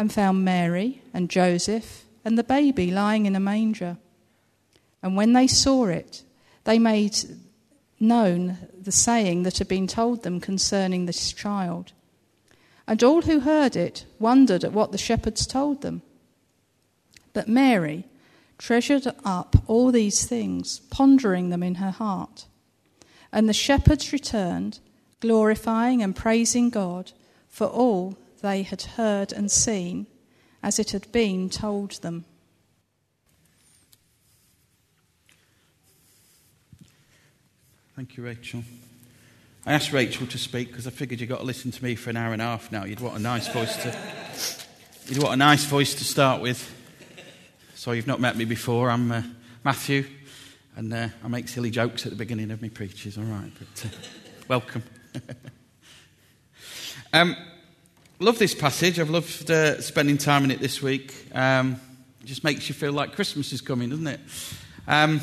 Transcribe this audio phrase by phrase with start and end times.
[0.00, 3.98] and found Mary and Joseph and the baby lying in a manger.
[5.02, 6.22] And when they saw it,
[6.64, 7.18] they made
[8.00, 11.92] known the saying that had been told them concerning this child.
[12.86, 16.00] And all who heard it wondered at what the shepherds told them.
[17.34, 18.06] But Mary
[18.56, 22.46] treasured up all these things, pondering them in her heart.
[23.30, 24.78] And the shepherds returned,
[25.20, 27.12] glorifying and praising God
[27.50, 30.06] for all they had heard and seen,
[30.62, 32.24] as it had been told them.
[37.96, 38.64] Thank you, Rachel.
[39.66, 42.08] I asked Rachel to speak because I figured you got to listen to me for
[42.08, 42.84] an hour and a half now.
[42.84, 43.94] You'd want a nice voice to.
[45.06, 46.76] You'd want a nice voice to start with.
[47.74, 48.90] So you've not met me before.
[48.90, 49.22] I'm uh,
[49.64, 50.06] Matthew,
[50.76, 53.18] and uh, I make silly jokes at the beginning of my preaches.
[53.18, 53.88] All right, but uh,
[54.48, 54.82] welcome.
[57.12, 57.36] um,
[58.22, 59.00] love this passage.
[59.00, 61.14] I've loved uh, spending time in it this week.
[61.34, 61.80] Um,
[62.20, 64.20] it just makes you feel like Christmas is coming, doesn't it?
[64.86, 65.22] Um,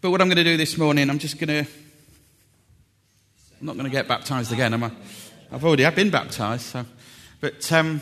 [0.00, 1.70] but what I'm going to do this morning, I'm just going to.
[3.60, 4.90] I'm not going to get baptized again, am I?
[5.52, 6.86] I've already I've been baptized, so.
[7.42, 8.00] But um,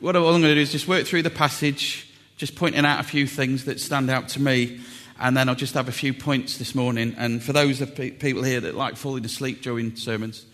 [0.00, 3.04] what I'm going to do is just work through the passage, just pointing out a
[3.04, 4.80] few things that stand out to me,
[5.18, 7.14] and then I'll just have a few points this morning.
[7.16, 10.44] And for those of pe- people here that like falling asleep during sermons,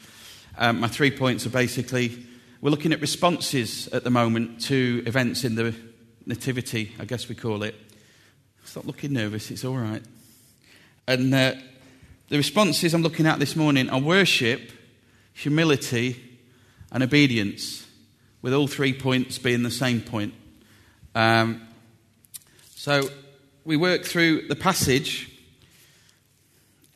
[0.61, 2.27] um, my three points are basically
[2.61, 5.75] we're looking at responses at the moment to events in the
[6.27, 7.75] nativity, I guess we call it.
[8.67, 10.03] Stop looking nervous, it's all right.
[11.09, 11.55] And uh,
[12.29, 14.71] the responses I'm looking at this morning are worship,
[15.33, 16.23] humility,
[16.93, 17.87] and obedience,
[18.43, 20.35] with all three points being the same point.
[21.15, 21.67] Um,
[22.75, 23.09] so
[23.65, 25.33] we work through the passage,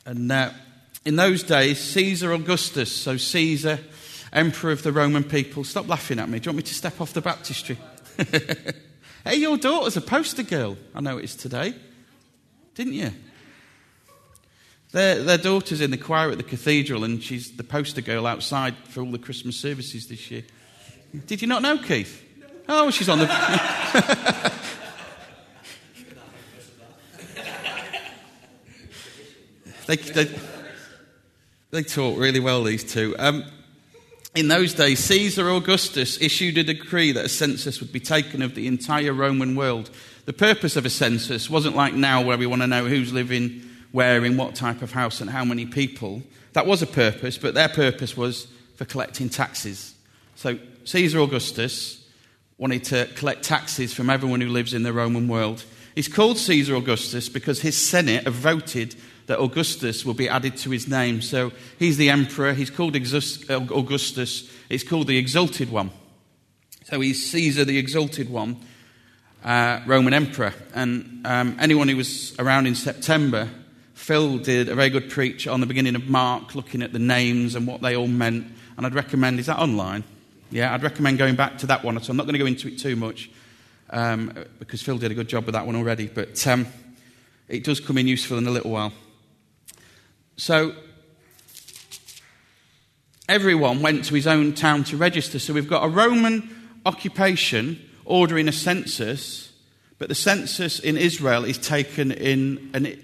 [0.04, 0.50] and uh,
[1.04, 3.78] in those days, Caesar Augustus, so Caesar,
[4.32, 6.38] emperor of the Roman people, stop laughing at me.
[6.38, 7.78] Do you want me to step off the baptistry?
[9.24, 10.76] hey, your daughter's a poster girl.
[10.94, 11.74] I know it is today.
[12.74, 13.12] Didn't you?
[14.92, 18.74] Their, their daughter's in the choir at the cathedral, and she's the poster girl outside
[18.88, 20.44] for all the Christmas services this year.
[21.26, 22.22] Did you not know, Keith?
[22.68, 23.26] Oh, she's on the.
[29.86, 30.28] they, they,
[31.74, 33.16] they talk really well, these two.
[33.18, 33.44] Um,
[34.36, 38.54] in those days, Caesar Augustus issued a decree that a census would be taken of
[38.54, 39.90] the entire Roman world.
[40.24, 43.68] The purpose of a census wasn't like now, where we want to know who's living
[43.90, 46.22] where, in what type of house, and how many people.
[46.52, 48.46] That was a purpose, but their purpose was
[48.76, 49.94] for collecting taxes.
[50.36, 52.06] So Caesar Augustus
[52.56, 55.64] wanted to collect taxes from everyone who lives in the Roman world.
[55.96, 58.94] He's called Caesar Augustus because his Senate have voted
[59.26, 61.22] that Augustus will be added to his name.
[61.22, 62.52] So he's the emperor.
[62.52, 64.50] He's called Augustus.
[64.68, 65.90] It's called the Exalted One.
[66.84, 68.56] So he's Caesar the Exalted One.
[69.44, 70.54] uh, Roman emperor.
[70.74, 73.48] And um, anyone who was around in September,
[73.92, 77.54] Phil did a very good preach on the beginning of Mark, looking at the names
[77.54, 78.46] and what they all meant.
[78.76, 80.02] And I'd recommend, is that online?
[80.50, 82.00] Yeah, I'd recommend going back to that one.
[82.02, 83.30] So I'm not going to go into it too much
[83.90, 86.06] um, because Phil did a good job with that one already.
[86.08, 86.66] But um,
[87.48, 88.92] it does come in useful in a little while.
[90.36, 90.74] So
[93.28, 95.38] everyone went to his own town to register.
[95.38, 96.50] So we've got a Roman
[96.84, 99.52] occupation ordering a census,
[99.98, 102.98] but the census in Israel is taken in a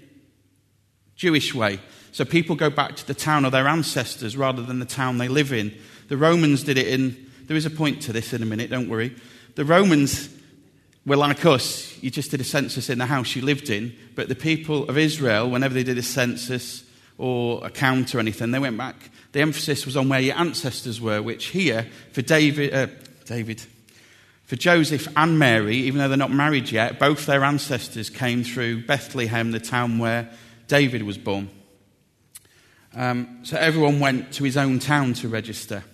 [1.15, 1.79] Jewish way.
[2.11, 5.29] So people go back to the town of their ancestors rather than the town they
[5.29, 5.73] live in.
[6.09, 8.89] The Romans did it in, there is a point to this in a minute, don't
[8.89, 9.15] worry.
[9.55, 10.29] The Romans
[11.05, 11.97] were like us.
[12.03, 14.97] You just did a census in the house you lived in, but the people of
[14.97, 16.83] Israel, whenever they did a census
[17.21, 18.95] or a count or anything, they went back
[19.31, 22.87] the emphasis was on where your ancestors were, which here, for David, uh,
[23.25, 23.61] David,
[24.45, 28.85] for Joseph and Mary, even though they're not married yet, both their ancestors came through
[28.85, 30.29] Bethlehem, the town where
[30.67, 31.49] David was born.
[32.93, 35.85] Um, so everyone went to his own town to register.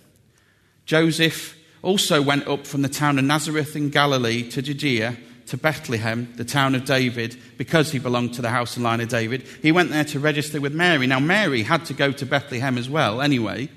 [0.84, 5.16] Joseph also went up from the town of Nazareth in Galilee to Judea
[5.48, 9.08] to Bethlehem, the town of David, because he belonged to the house and line of
[9.08, 9.42] David.
[9.62, 11.06] He went there to register with Mary.
[11.06, 13.70] Now, Mary had to go to Bethlehem as well, anyway,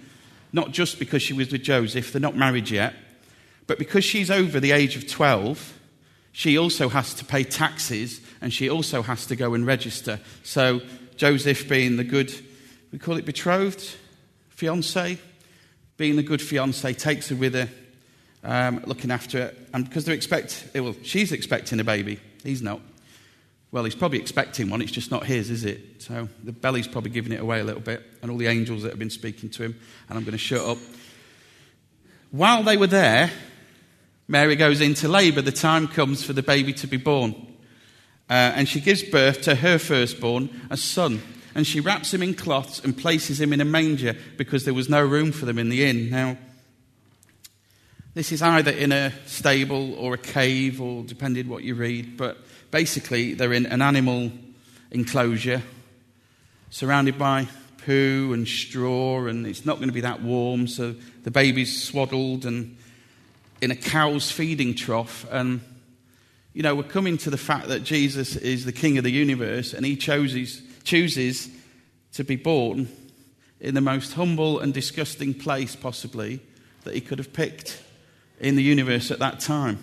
[0.51, 2.93] not just because she was with Joseph, they're not married yet,
[3.67, 5.79] but because she's over the age of 12,
[6.33, 10.19] she also has to pay taxes and she also has to go and register.
[10.43, 10.81] So,
[11.15, 12.33] Joseph, being the good,
[12.91, 13.95] we call it betrothed,
[14.49, 15.17] fiance,
[15.95, 17.69] being the good fiance, takes her with her
[18.43, 19.67] um, looking after it.
[19.73, 22.19] And because they're expect, well, she's expecting a baby.
[22.43, 22.81] He's not.
[23.71, 24.81] Well, he's probably expecting one.
[24.81, 26.01] It's just not his, is it?
[26.01, 28.03] So the belly's probably giving it away a little bit.
[28.21, 29.79] And all the angels that have been speaking to him.
[30.09, 30.77] And I'm going to shut up.
[32.31, 33.31] While they were there,
[34.27, 35.41] Mary goes into labour.
[35.41, 37.33] The time comes for the baby to be born.
[38.29, 41.21] Uh, and she gives birth to her firstborn, a son.
[41.53, 44.87] And she wraps him in cloths and places him in a manger because there was
[44.87, 46.09] no room for them in the inn.
[46.09, 46.37] Now,
[48.13, 52.37] this is either in a stable or a cave, or depending what you read, but
[52.69, 54.31] basically they're in an animal
[54.91, 55.61] enclosure
[56.69, 57.47] surrounded by
[57.85, 60.93] poo and straw, and it's not going to be that warm, so
[61.23, 62.77] the baby's swaddled and
[63.61, 65.25] in a cow's feeding trough.
[65.31, 65.61] And,
[66.53, 69.73] you know, we're coming to the fact that Jesus is the king of the universe,
[69.73, 71.49] and he chooses, chooses
[72.13, 72.89] to be born
[73.59, 76.41] in the most humble and disgusting place, possibly,
[76.83, 77.81] that he could have picked
[78.41, 79.79] in the universe at that time.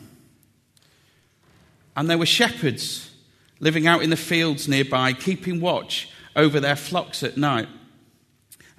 [1.97, 3.11] And there were shepherds
[3.61, 7.69] living out in the fields nearby, keeping watch over their flocks at night.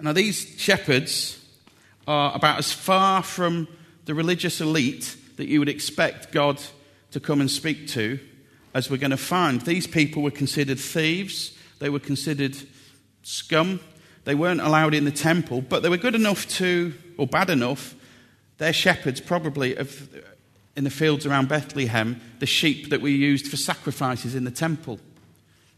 [0.01, 1.43] Now, these shepherds
[2.07, 3.67] are about as far from
[4.05, 6.61] the religious elite that you would expect God
[7.11, 8.19] to come and speak to
[8.73, 9.61] as we're going to find.
[9.61, 12.55] These people were considered thieves, they were considered
[13.23, 13.81] scum,
[14.23, 17.95] they weren't allowed in the temple, but they were good enough to, or bad enough,
[18.59, 20.09] they're shepherds, probably, of,
[20.75, 25.00] in the fields around Bethlehem, the sheep that we used for sacrifices in the temple.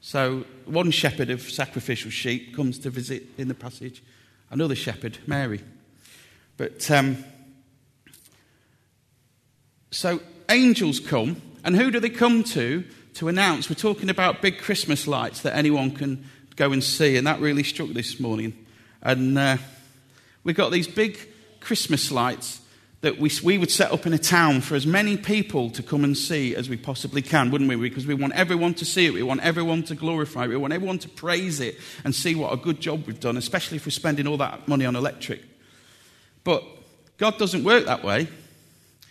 [0.01, 4.03] So, one shepherd of sacrificial sheep comes to visit in the passage,
[4.49, 5.61] another shepherd, Mary.
[6.57, 7.23] But, um,
[9.91, 10.19] so
[10.49, 12.83] angels come, and who do they come to
[13.13, 13.69] to announce?
[13.69, 17.63] We're talking about big Christmas lights that anyone can go and see, and that really
[17.63, 18.57] struck this morning.
[19.03, 19.57] And uh,
[20.43, 21.19] we've got these big
[21.59, 22.60] Christmas lights
[23.01, 26.03] that we, we would set up in a town for as many people to come
[26.03, 27.75] and see as we possibly can, wouldn't we?
[27.75, 29.13] Because we want everyone to see it.
[29.13, 30.49] We want everyone to glorify it.
[30.49, 33.77] We want everyone to praise it and see what a good job we've done, especially
[33.77, 35.41] if we're spending all that money on electric.
[36.43, 36.63] But
[37.17, 38.27] God doesn't work that way.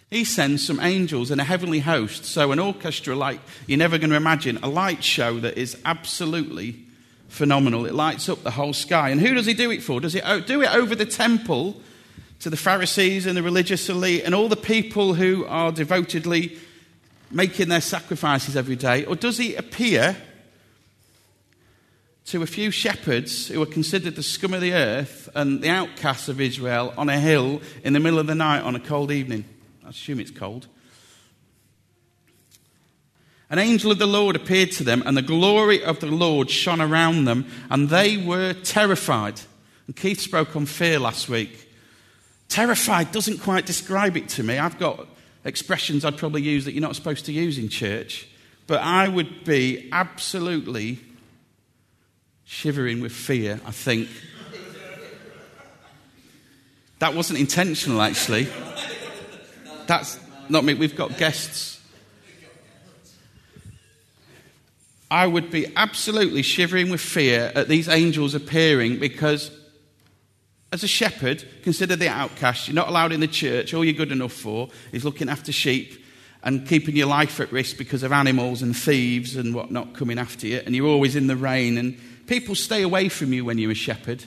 [0.09, 2.25] He sends some angels and a heavenly host.
[2.25, 6.85] So, an orchestra like you're never going to imagine, a light show that is absolutely
[7.29, 7.87] phenomenal.
[7.87, 9.11] It lights up the whole sky.
[9.11, 10.01] And who does he do it for?
[10.01, 11.81] Does he do it over the temple
[12.41, 16.59] to the Pharisees and the religious elite and all the people who are devotedly
[17.31, 19.05] making their sacrifices every day?
[19.05, 20.17] Or does he appear
[22.27, 26.29] to a few shepherds who are considered the scum of the earth and the outcasts
[26.29, 29.45] of Israel on a hill in the middle of the night on a cold evening?
[29.85, 30.67] I assume it's cold.
[33.51, 36.81] An angel of the Lord appeared to them, and the glory of the Lord shone
[36.81, 39.41] around them, and they were terrified.
[39.89, 41.70] And Keith spoke on fear last week.
[42.51, 44.59] Terrified doesn't quite describe it to me.
[44.59, 45.07] I've got
[45.45, 48.29] expressions I'd probably use that you're not supposed to use in church,
[48.67, 50.99] but I would be absolutely
[52.45, 54.09] shivering with fear, I think.
[56.99, 58.49] That wasn't intentional, actually.
[59.87, 60.75] That's not me.
[60.75, 61.81] We've got guests.
[65.09, 69.51] I would be absolutely shivering with fear at these angels appearing because,
[70.73, 72.69] as a shepherd, consider the outcast.
[72.69, 73.75] You're not allowed in the church.
[73.75, 76.05] All you're good enough for is looking after sheep
[76.43, 80.47] and keeping your life at risk because of animals and thieves and whatnot coming after
[80.47, 80.63] you.
[80.65, 81.77] And you're always in the rain.
[81.77, 84.25] And people stay away from you when you're a shepherd.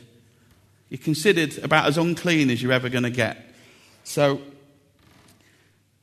[0.90, 3.38] You're considered about as unclean as you're ever going to get.
[4.04, 4.42] So,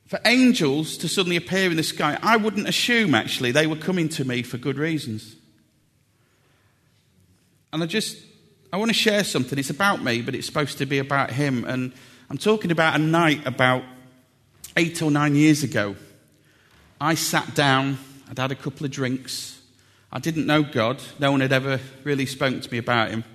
[0.07, 4.09] for angels to suddenly appear in the sky, I wouldn't assume actually they were coming
[4.09, 5.37] to me for good reasons.
[7.71, 8.17] And I just,
[8.73, 9.59] I want to share something.
[9.59, 11.65] It's about me, but it's supposed to be about him.
[11.65, 11.91] And
[12.29, 13.83] I'm talking about a night about
[14.77, 15.97] eight or nine years ago.
[17.01, 17.97] I sat down,
[18.29, 19.59] I'd had a couple of drinks.
[20.09, 23.25] I didn't know God, no one had ever really spoken to me about him.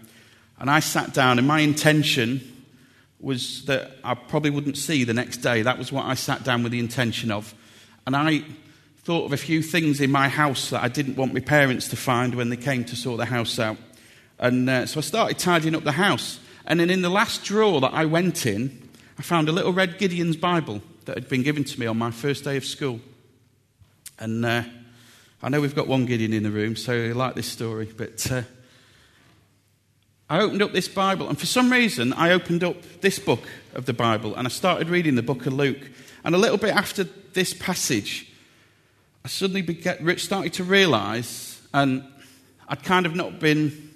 [0.58, 2.40] And I sat down, and my intention
[3.20, 5.60] was that I probably wouldn't see the next day.
[5.60, 7.54] That was what I sat down with the intention of.
[8.06, 8.42] And I
[9.04, 11.96] thought of a few things in my house that I didn't want my parents to
[11.96, 13.76] find when they came to sort the house out.
[14.38, 16.40] And uh, so I started tidying up the house.
[16.66, 18.88] And then in the last drawer that I went in,
[19.18, 22.10] I found a little red Gideon's Bible that had been given to me on my
[22.10, 23.00] first day of school.
[24.18, 24.62] And uh,
[25.42, 27.92] I know we've got one Gideon in the room, so I like this story.
[27.96, 28.42] But uh,
[30.28, 33.86] I opened up this Bible, and for some reason, I opened up this book of
[33.86, 35.88] the Bible and I started reading the book of Luke.
[36.24, 38.32] And a little bit after this passage,
[39.24, 42.02] I suddenly started to realize, and
[42.68, 43.92] I'd kind of not been,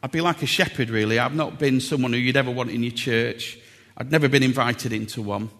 [0.00, 1.18] I'd be like a shepherd really.
[1.18, 3.58] I've not been someone who you'd ever want in your church.
[3.96, 5.50] I'd never been invited into one.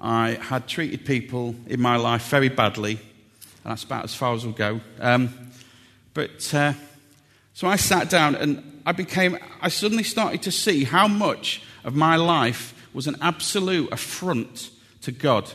[0.00, 4.44] I had treated people in my life very badly, and that's about as far as
[4.44, 4.80] I'll go.
[5.00, 5.32] Um,
[6.12, 6.72] but uh,
[7.52, 11.94] so I sat down and I became, I suddenly started to see how much of
[11.94, 14.70] my life was an absolute affront
[15.02, 15.50] to God.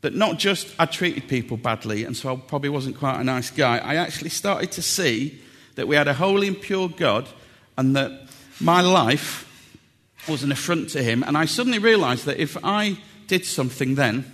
[0.00, 3.50] That not just I treated people badly, and so I probably wasn't quite a nice
[3.50, 3.78] guy.
[3.78, 5.40] I actually started to see
[5.76, 7.28] that we had a holy and pure God,
[7.78, 8.28] and that
[8.60, 9.44] my life
[10.28, 11.22] was an affront to Him.
[11.22, 14.30] And I suddenly realized that if I did something then,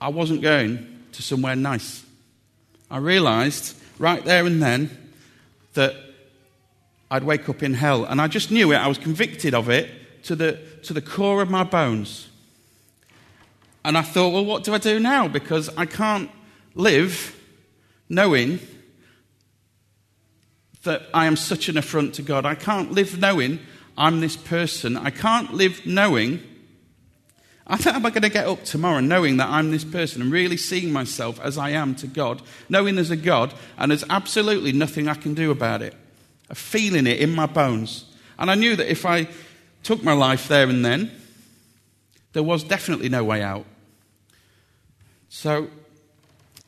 [0.00, 2.04] I wasn't going to somewhere nice.
[2.90, 4.90] I realized right there and then
[5.74, 5.94] that
[7.10, 8.04] I'd wake up in hell.
[8.04, 8.76] And I just knew it.
[8.76, 9.90] I was convicted of it
[10.24, 12.28] to the, to the core of my bones.
[13.84, 15.28] And I thought, well, what do I do now?
[15.28, 16.30] Because I can't
[16.74, 17.38] live
[18.08, 18.60] knowing
[20.82, 22.44] that I am such an affront to God.
[22.44, 23.60] I can't live knowing
[23.96, 24.96] I'm this person.
[24.96, 26.42] I can't live knowing.
[27.66, 30.56] How am I going to get up tomorrow knowing that I'm this person and really
[30.56, 35.08] seeing myself as I am to God, knowing there's a God and there's absolutely nothing
[35.08, 35.94] I can do about it?
[36.50, 38.06] I'm feeling it in my bones.
[38.38, 39.28] And I knew that if I
[39.82, 41.12] took my life there and then,
[42.32, 43.66] there was definitely no way out.
[45.28, 45.68] So,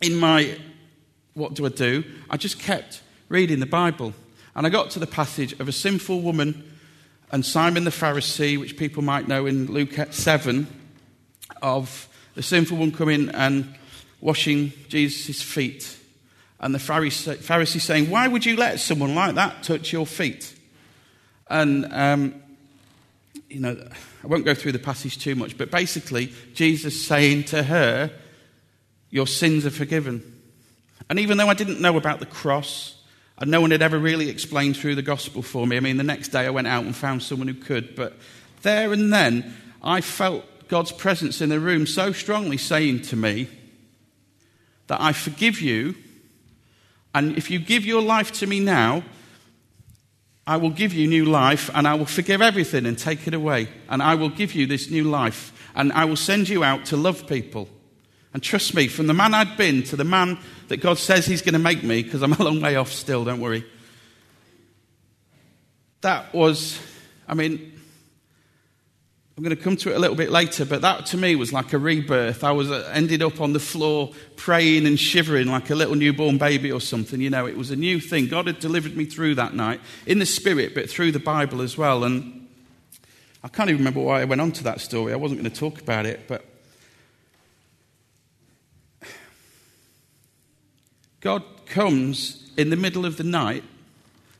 [0.00, 0.58] in my
[1.34, 2.04] what do I do?
[2.30, 3.02] I just kept
[3.34, 4.14] reading the Bible.
[4.54, 6.70] And I got to the passage of a sinful woman
[7.32, 10.68] and Simon the Pharisee, which people might know in Luke 7,
[11.60, 13.74] of the sinful one coming and
[14.20, 15.98] washing Jesus' feet.
[16.60, 20.54] And the Pharisee, Pharisee saying, Why would you let someone like that touch your feet?
[21.50, 22.40] And, um,
[23.50, 23.76] you know,
[24.22, 28.12] I won't go through the passage too much, but basically, Jesus saying to her,
[29.10, 30.22] Your sins are forgiven.
[31.10, 33.00] And even though I didn't know about the cross,
[33.38, 36.04] and no one had ever really explained through the gospel for me, I mean, the
[36.04, 38.14] next day I went out and found someone who could, but
[38.62, 43.48] there and then I felt God's presence in the room so strongly saying to me
[44.86, 45.94] that I forgive you,
[47.14, 49.02] and if you give your life to me now,
[50.46, 53.68] I will give you new life, and I will forgive everything and take it away,
[53.88, 56.96] and I will give you this new life, and I will send you out to
[56.96, 57.68] love people.
[58.34, 61.40] And trust me, from the man I'd been to the man that God says He's
[61.40, 63.64] going to make me, because I'm a long way off still, don't worry.
[66.00, 66.78] That was,
[67.28, 67.72] I mean,
[69.36, 71.52] I'm going to come to it a little bit later, but that to me was
[71.52, 72.44] like a rebirth.
[72.44, 76.38] I was uh, ended up on the floor praying and shivering like a little newborn
[76.38, 77.20] baby or something.
[77.20, 78.26] You know, it was a new thing.
[78.26, 81.78] God had delivered me through that night in the spirit, but through the Bible as
[81.78, 82.04] well.
[82.04, 82.48] And
[83.42, 85.12] I can't even remember why I went on to that story.
[85.12, 86.44] I wasn't going to talk about it, but
[91.24, 93.64] God comes in the middle of the night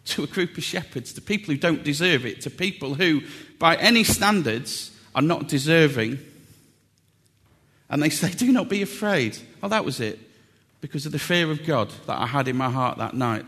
[0.04, 3.22] to a group of shepherds, to people who don't deserve it, to people who,
[3.58, 6.18] by any standards, are not deserving.
[7.88, 9.38] And they say, Do not be afraid.
[9.62, 10.18] Oh, that was it.
[10.82, 13.46] Because of the fear of God that I had in my heart that night.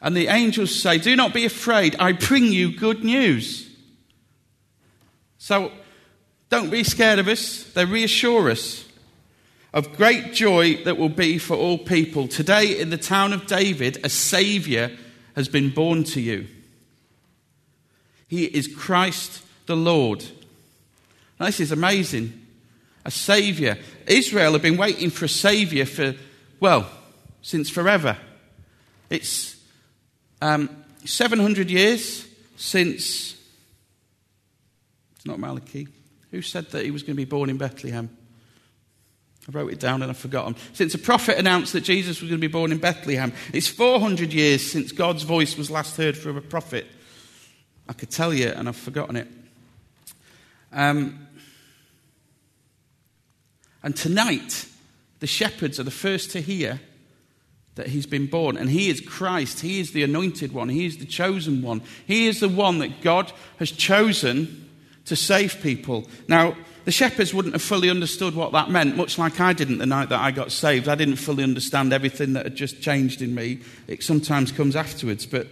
[0.00, 1.96] And the angels say, Do not be afraid.
[1.98, 3.68] I bring you good news.
[5.38, 5.72] So
[6.50, 7.64] don't be scared of us.
[7.64, 8.84] They reassure us.
[9.72, 12.26] Of great joy that will be for all people.
[12.26, 14.90] Today, in the town of David, a Saviour
[15.36, 16.48] has been born to you.
[18.26, 20.24] He is Christ the Lord.
[21.38, 22.46] Now, this is amazing.
[23.04, 23.76] A Saviour.
[24.06, 26.14] Israel have been waiting for a Saviour for,
[26.58, 26.90] well,
[27.42, 28.16] since forever.
[29.08, 29.56] It's
[30.42, 33.36] um, 700 years since.
[35.16, 35.88] It's not Malachi.
[36.30, 38.16] Who said that he was going to be born in Bethlehem?
[39.50, 40.54] I wrote it down and I've forgotten.
[40.74, 44.32] Since a prophet announced that Jesus was going to be born in Bethlehem, it's 400
[44.32, 46.86] years since God's voice was last heard from a prophet.
[47.88, 49.28] I could tell you and I've forgotten it.
[50.72, 51.26] Um,
[53.82, 54.66] and tonight,
[55.18, 56.80] the shepherds are the first to hear
[57.74, 58.56] that he's been born.
[58.56, 59.60] And he is Christ.
[59.60, 60.68] He is the anointed one.
[60.68, 61.82] He is the chosen one.
[62.06, 64.68] He is the one that God has chosen
[65.06, 66.06] to save people.
[66.28, 66.54] Now,
[66.90, 70.08] the shepherds wouldn't have fully understood what that meant, much like I didn't the night
[70.08, 70.88] that I got saved.
[70.88, 73.60] I didn't fully understand everything that had just changed in me.
[73.86, 75.24] It sometimes comes afterwards.
[75.24, 75.46] But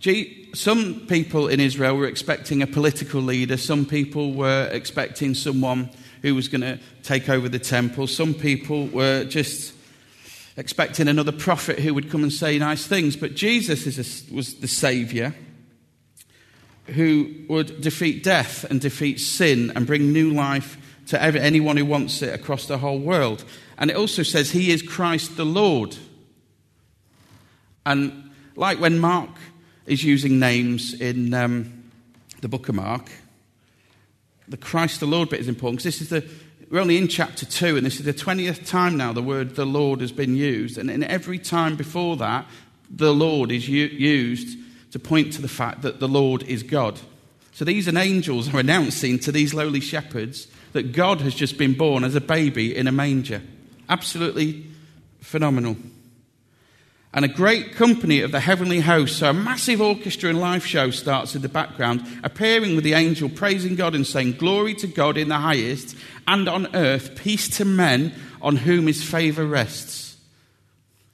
[0.00, 5.88] gee some people in Israel were expecting a political leader, some people were expecting someone
[6.22, 9.72] who was going to take over the temple, some people were just
[10.56, 13.14] expecting another prophet who would come and say nice things.
[13.14, 15.32] But Jesus a, was the Saviour
[16.88, 21.84] who would defeat death and defeat sin and bring new life to every, anyone who
[21.84, 23.44] wants it across the whole world.
[23.78, 25.96] And it also says he is Christ the Lord.
[27.84, 29.30] And like when Mark
[29.86, 31.90] is using names in um,
[32.40, 33.10] the book of Mark,
[34.48, 36.28] the Christ the Lord bit is important because this is the
[36.68, 39.64] we're only in chapter 2 and this is the 20th time now the word the
[39.64, 42.44] Lord has been used and in every time before that
[42.90, 44.58] the Lord is u- used
[44.92, 46.98] to point to the fact that the Lord is God.
[47.52, 52.04] So these angels are announcing to these lowly shepherds that God has just been born
[52.04, 53.42] as a baby in a manger.
[53.88, 54.66] Absolutely
[55.20, 55.76] phenomenal.
[57.14, 60.90] And a great company of the heavenly host, so a massive orchestra and live show
[60.90, 65.16] starts in the background, appearing with the angel, praising God and saying, Glory to God
[65.16, 65.96] in the highest,
[66.28, 70.18] and on earth, peace to men on whom his favour rests.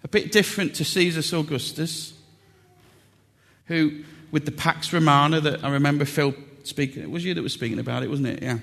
[0.03, 2.15] A bit different to Caesar Augustus,
[3.73, 7.53] who, with the Pax Romana that I remember Phil speaking, it was you that was
[7.53, 8.43] speaking about it, wasn't it?
[8.43, 8.59] Yeah.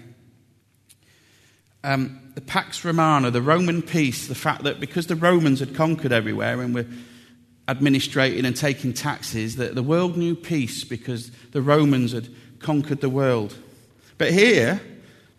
[1.84, 6.12] Um, the Pax Romana, the Roman peace, the fact that because the Romans had conquered
[6.12, 6.86] everywhere and were
[7.68, 13.10] administrating and taking taxes, that the world knew peace because the Romans had conquered the
[13.10, 13.56] world.
[14.18, 14.82] But here,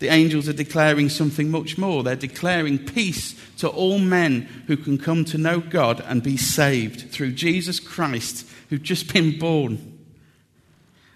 [0.00, 2.02] the angels are declaring something much more.
[2.02, 7.10] They're declaring peace to all men who can come to know God and be saved
[7.10, 9.98] through Jesus Christ, who'd just been born.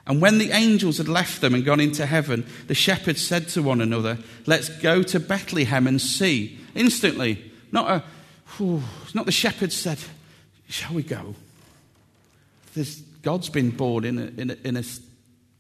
[0.07, 3.63] And when the angels had left them and gone into heaven, the shepherds said to
[3.63, 6.59] one another, Let's go to Bethlehem and see.
[6.75, 8.05] Instantly, not a,
[8.57, 8.83] whew,
[9.15, 9.99] not the shepherds said,
[10.69, 11.35] Shall we go?
[12.75, 14.83] There's, God's been born in a, in a, in a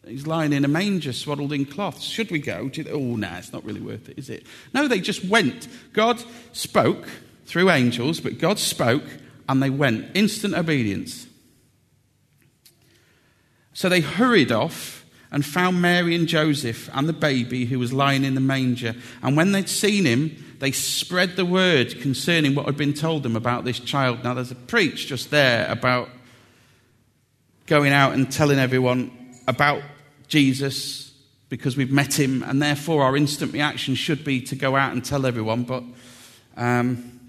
[0.06, 2.04] He's lying in a manger swaddled in cloths.
[2.04, 2.70] Should we go?
[2.90, 4.46] oh, no, nah, it's not really worth it, is it?
[4.72, 5.68] No, they just went.
[5.92, 7.08] God spoke
[7.46, 9.04] through angels, but God spoke
[9.48, 10.10] and they went.
[10.14, 11.26] Instant obedience.
[13.72, 18.24] So they hurried off and found Mary and Joseph and the baby who was lying
[18.24, 18.94] in the manger.
[19.22, 23.34] And when they'd seen him, they spread the word concerning what had been told them
[23.34, 24.22] about this child.
[24.22, 26.08] Now, there's a preach just there about
[27.66, 29.10] going out and telling everyone
[29.48, 29.82] about
[30.28, 31.12] Jesus
[31.48, 35.04] because we've met him, and therefore our instant reaction should be to go out and
[35.04, 35.62] tell everyone.
[35.62, 35.84] But
[36.56, 37.20] um,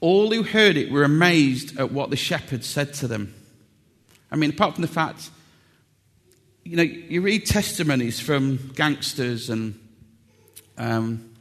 [0.00, 3.34] all who heard it were amazed at what the shepherd said to them.
[4.30, 5.30] I mean, apart from the fact,
[6.64, 9.78] you know, you read testimonies from gangsters and
[10.78, 11.34] um,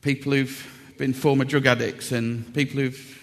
[0.00, 3.19] people who've been former drug addicts and people who've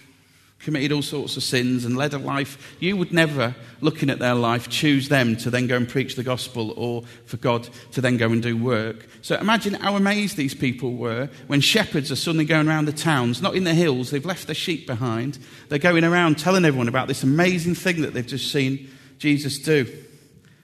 [0.59, 4.35] committed all sorts of sins and led a life, you would never, looking at their
[4.35, 8.17] life, choose them to then go and preach the gospel or for God to then
[8.17, 9.07] go and do work.
[9.21, 13.41] So imagine how amazed these people were when shepherds are suddenly going around the towns,
[13.41, 15.39] not in the hills, they've left their sheep behind.
[15.69, 18.89] They're going around telling everyone about this amazing thing that they've just seen
[19.19, 19.85] Jesus do.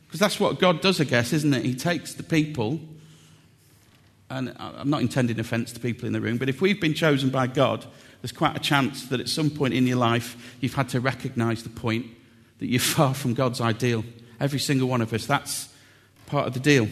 [0.07, 1.65] Because that's what God does, I guess, isn't it?
[1.65, 2.79] He takes the people
[4.33, 7.29] and I'm not intending offense to people in the room, but if we've been chosen
[7.29, 7.85] by God,
[8.21, 11.63] there's quite a chance that at some point in your life you've had to recognize
[11.63, 12.07] the point
[12.59, 14.03] that you're far from God's ideal.
[14.39, 15.69] Every single one of us, that's
[16.25, 16.87] part of the deal.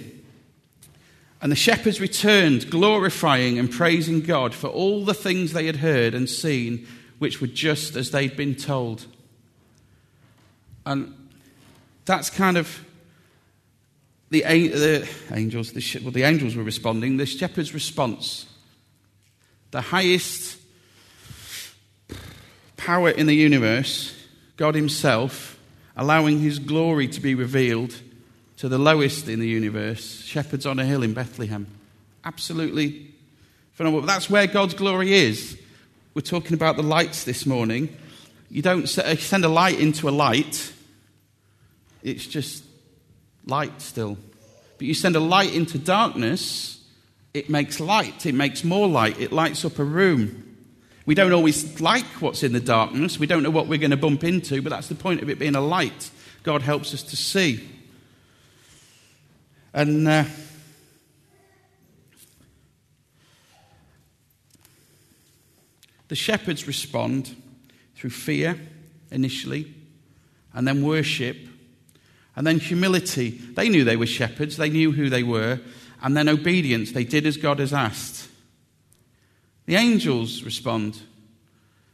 [1.41, 6.13] And the shepherds returned, glorifying and praising God for all the things they had heard
[6.13, 6.85] and seen,
[7.17, 9.07] which were just as they'd been told.
[10.85, 11.29] And
[12.05, 12.85] that's kind of
[14.31, 18.47] the, the angels, the, well, the angels were responding, the shepherd's response.
[19.71, 20.57] The highest
[22.77, 24.15] power in the universe,
[24.57, 25.59] God Himself,
[25.95, 27.93] allowing His glory to be revealed
[28.57, 31.67] to the lowest in the universe, shepherds on a hill in Bethlehem.
[32.23, 33.11] Absolutely
[33.73, 34.05] phenomenal.
[34.05, 35.59] That's where God's glory is.
[36.13, 37.95] We're talking about the lights this morning.
[38.49, 40.71] You don't send a light into a light,
[42.03, 42.63] it's just
[43.51, 44.17] light still.
[44.77, 46.83] But you send a light into darkness,
[47.33, 48.25] it makes light.
[48.25, 49.19] It makes more light.
[49.19, 50.57] It lights up a room.
[51.05, 53.19] We don't always like what's in the darkness.
[53.19, 55.39] We don't know what we're going to bump into, but that's the point of it
[55.39, 56.09] being a light.
[56.43, 57.67] God helps us to see.
[59.73, 60.25] And uh,
[66.07, 67.35] the shepherds respond
[67.95, 68.59] through fear
[69.11, 69.73] initially,
[70.53, 71.37] and then worship,
[72.35, 73.29] and then humility.
[73.29, 75.59] They knew they were shepherds, they knew who they were,
[76.01, 76.91] and then obedience.
[76.91, 78.29] They did as God has asked.
[79.65, 81.01] The angels respond.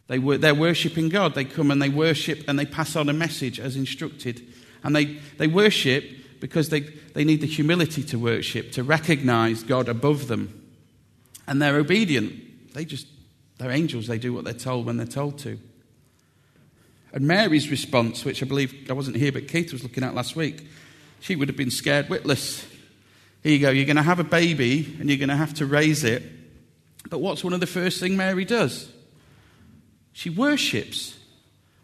[0.07, 1.35] They were, they're worshipping God.
[1.35, 4.41] They come and they worship and they pass on a message as instructed.
[4.83, 6.05] And they, they worship
[6.39, 10.63] because they, they need the humility to worship, to recognize God above them.
[11.45, 12.73] And they're obedient.
[12.73, 13.07] They just,
[13.57, 14.07] they're angels.
[14.07, 15.59] They do what they're told when they're told to.
[17.13, 20.35] And Mary's response, which I believe I wasn't here, but Keith was looking at last
[20.35, 20.67] week,
[21.19, 22.65] she would have been scared witless.
[23.43, 25.65] Here you go, you're going to have a baby and you're going to have to
[25.65, 26.23] raise it.
[27.09, 28.91] But what's one of the first things Mary does?
[30.11, 31.17] She worships.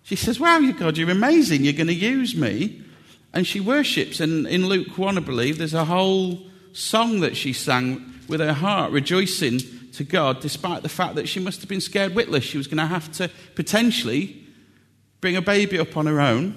[0.03, 1.63] She says, Wow, you God, you're amazing.
[1.63, 2.81] You're going to use me.
[3.33, 4.19] And she worships.
[4.19, 6.39] And in Luke 1, I believe, there's a whole
[6.73, 9.59] song that she sang with her heart, rejoicing
[9.93, 12.43] to God, despite the fact that she must have been scared witless.
[12.43, 14.42] She was going to have to potentially
[15.23, 16.53] bring a baby up on her own.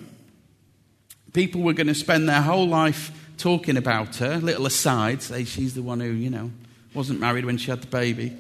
[1.32, 5.74] People were going to spend their whole life talking about her, little aside, say she's
[5.74, 6.50] the one who, you know,
[6.92, 8.36] wasn't married when she had the baby.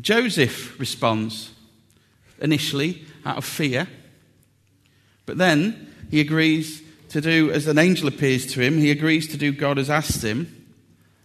[0.00, 1.50] Joseph responds
[2.40, 3.86] initially out of fear,
[5.26, 9.36] but then he agrees to do as an angel appears to him, he agrees to
[9.36, 10.54] do God has asked him.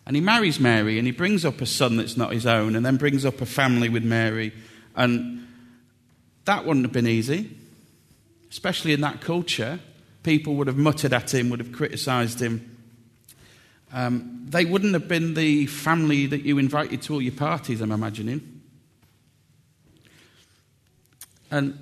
[0.05, 2.85] And he marries Mary and he brings up a son that's not his own and
[2.85, 4.51] then brings up a family with Mary.
[4.97, 5.43] And
[6.45, 7.55] that wouldn't have been easy,
[8.49, 9.79] especially in that culture.
[10.23, 12.77] People would have muttered at him, would have criticized him.
[13.91, 17.91] Um, they wouldn't have been the family that you invited to all your parties, I'm
[17.91, 18.61] imagining.
[21.51, 21.77] And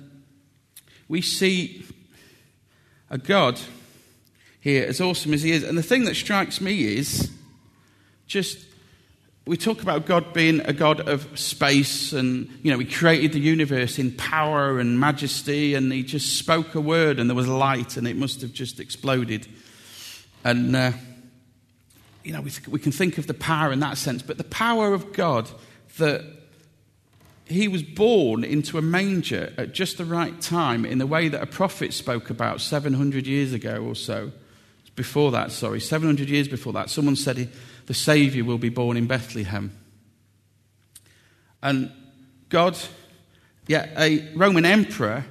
[1.08, 1.84] we see
[3.08, 3.58] a God
[4.60, 5.64] here, as awesome as He is.
[5.64, 7.30] And the thing that strikes me is
[8.26, 8.58] just
[9.44, 13.40] we talk about God being a God of space, and you know, He created the
[13.40, 17.96] universe in power and majesty, and He just spoke a word, and there was light,
[17.96, 19.48] and it must have just exploded.
[20.44, 20.92] And uh,
[22.22, 24.94] you know, we, we can think of the power in that sense, but the power
[24.94, 25.50] of God
[25.98, 26.22] that
[27.46, 31.42] he was born into a manger at just the right time in the way that
[31.42, 34.32] a prophet spoke about 700 years ago or so.
[34.94, 37.48] Before that, sorry, 700 years before that, someone said he,
[37.86, 39.76] the Saviour will be born in Bethlehem.
[41.62, 41.92] And
[42.48, 42.78] God,
[43.66, 45.24] yeah, a Roman emperor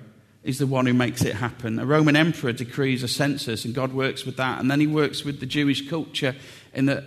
[0.43, 1.79] is the one who makes it happen.
[1.79, 4.59] A Roman emperor decrees a census, and God works with that.
[4.59, 6.35] And then he works with the Jewish culture
[6.73, 7.03] in that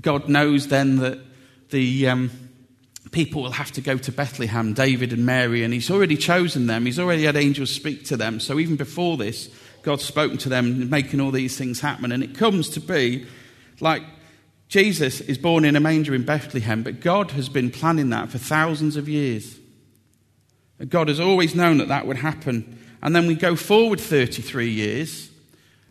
[0.00, 1.18] God knows then that
[1.70, 2.08] the.
[2.08, 2.30] Um,
[3.12, 6.86] people will have to go to Bethlehem, David and Mary, and he's already chosen them.
[6.86, 8.40] He's already had angels speak to them.
[8.40, 9.48] So even before this,
[9.82, 12.12] God's spoken to them, making all these things happen.
[12.12, 13.26] And it comes to be
[13.80, 14.02] like
[14.68, 18.38] Jesus is born in a manger in Bethlehem, but God has been planning that for
[18.38, 19.58] thousands of years.
[20.88, 22.78] God has always known that that would happen.
[23.02, 25.30] And then we go forward 33 years,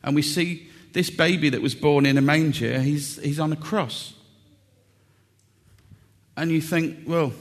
[0.03, 3.55] and we see this baby that was born in a manger, he's, he's on a
[3.55, 4.13] cross.
[6.37, 7.33] And you think, well,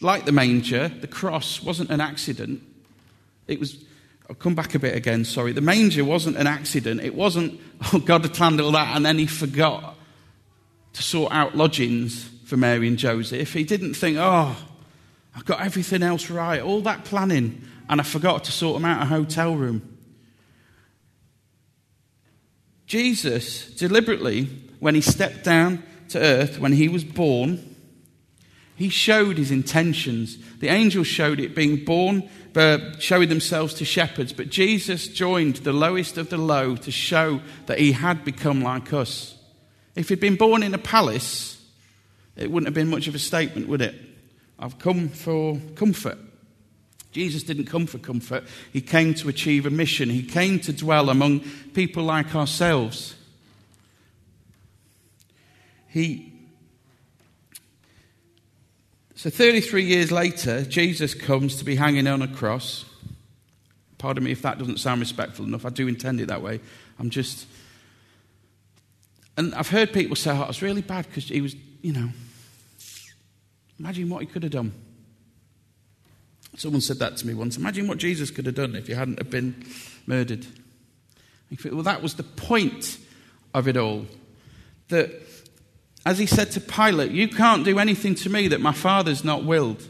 [0.00, 2.62] like the manger, the cross wasn't an accident.
[3.46, 3.84] It was,
[4.34, 5.52] I'll come back a bit again, sorry.
[5.52, 7.00] The manger wasn't an accident.
[7.02, 7.60] It wasn't,
[7.92, 9.94] oh, God had planned all that and then he forgot
[10.94, 13.52] to sort out lodgings for Mary and Joseph.
[13.52, 14.56] He didn't think, oh,
[15.36, 19.02] I've got everything else right, all that planning, and I forgot to sort them out
[19.02, 19.98] a hotel room.
[22.86, 24.46] Jesus deliberately,
[24.80, 27.73] when he stepped down to earth when he was born,
[28.76, 30.38] he showed his intentions.
[30.58, 35.72] The angels showed it being born, uh, showing themselves to shepherds, but Jesus joined the
[35.72, 39.36] lowest of the low to show that he had become like us.
[39.94, 41.62] If he'd been born in a palace,
[42.36, 43.94] it wouldn't have been much of a statement, would it?
[44.58, 46.18] I've come for comfort.
[47.12, 50.10] Jesus didn't come for comfort, he came to achieve a mission.
[50.10, 51.40] He came to dwell among
[51.72, 53.14] people like ourselves.
[55.86, 56.33] He
[59.14, 62.84] so 33 years later, Jesus comes to be hanging on a cross.
[63.98, 65.64] Pardon me if that doesn't sound respectful enough.
[65.64, 66.60] I do intend it that way.
[66.98, 67.46] I'm just.
[69.36, 72.08] And I've heard people say, oh, it was really bad because he was, you know,
[73.78, 74.72] imagine what he could have done.
[76.56, 77.56] Someone said that to me once.
[77.56, 79.64] Imagine what Jesus could have done if he hadn't have been
[80.06, 80.46] murdered.
[81.64, 82.98] Well, that was the point
[83.52, 84.06] of it all.
[84.88, 85.10] That,
[86.06, 89.44] as he said to Pilate, you can't do anything to me that my Father's not
[89.44, 89.82] willed.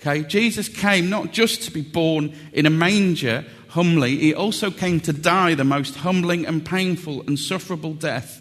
[0.00, 0.22] Okay?
[0.22, 5.12] Jesus came not just to be born in a manger humbly, he also came to
[5.12, 8.40] die the most humbling and painful and sufferable death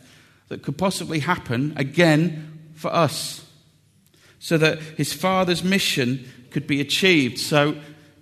[0.49, 3.43] that could possibly happen again for us.
[4.37, 7.39] So that his Father's mission could be achieved.
[7.39, 7.75] So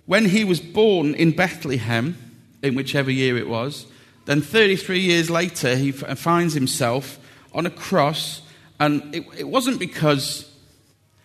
[0.06, 2.16] when he was born in Bethlehem,
[2.62, 3.86] in whichever year it was,
[4.24, 7.18] then 33 years later he finds himself
[7.54, 8.42] on a cross.
[8.80, 10.50] And it, it wasn't because,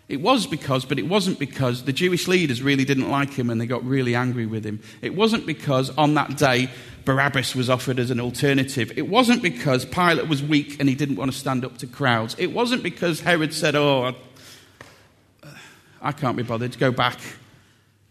[0.08, 3.60] it was because, but it wasn't because the Jewish leaders really didn't like him and
[3.60, 4.82] they got really angry with him.
[5.02, 6.70] It wasn't because on that day
[7.06, 8.92] Barabbas was offered as an alternative.
[8.98, 12.36] It wasn't because Pilate was weak and he didn't want to stand up to crowds.
[12.38, 14.14] It wasn't because Herod said, Oh,
[16.02, 17.20] I can't be bothered to go back.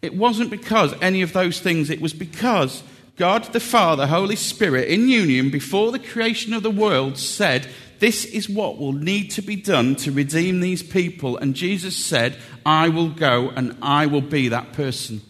[0.02, 2.82] It wasn't because any of those things, it was because
[3.16, 7.66] God the Father, Holy Spirit, in union before the creation of the world, said,
[7.98, 11.36] This is what will need to be done to redeem these people.
[11.36, 15.20] And Jesus said, I will go and I will be that person.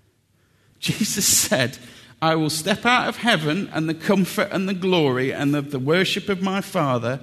[0.80, 1.78] Jesus said,
[2.22, 5.78] I will step out of heaven and the comfort and the glory and the, the
[5.78, 7.20] worship of my Father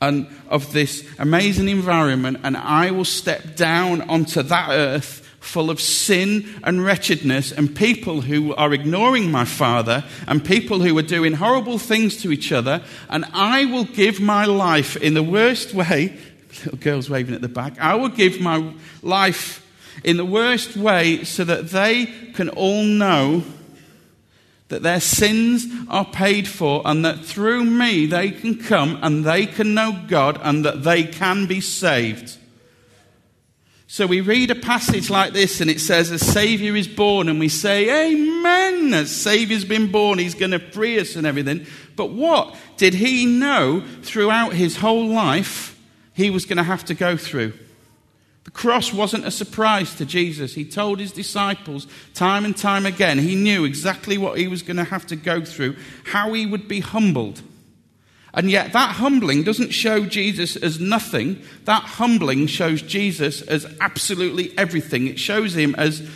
[0.00, 5.80] and of this amazing environment, and I will step down onto that earth full of
[5.80, 11.34] sin and wretchedness, and people who are ignoring my Father, and people who are doing
[11.34, 16.18] horrible things to each other, and I will give my life in the worst way.
[16.64, 17.78] Little girl's waving at the back.
[17.78, 19.62] I will give my life
[20.04, 23.44] in the worst way so that they can all know
[24.68, 29.46] that their sins are paid for, and that through me they can come and they
[29.46, 32.36] can know God and that they can be saved.
[33.88, 37.38] So we read a passage like this and it says, A Savior is born, and
[37.38, 38.92] we say, Amen.
[38.92, 41.66] A Savior's been born, He's going to free us and everything.
[41.94, 45.78] But what did He know throughout His whole life
[46.14, 47.52] He was going to have to go through?
[48.46, 50.54] The cross wasn't a surprise to Jesus.
[50.54, 54.76] He told his disciples time and time again, he knew exactly what he was going
[54.76, 57.42] to have to go through, how he would be humbled.
[58.36, 61.42] And yet, that humbling doesn't show Jesus as nothing.
[61.64, 65.06] That humbling shows Jesus as absolutely everything.
[65.06, 66.06] It shows him as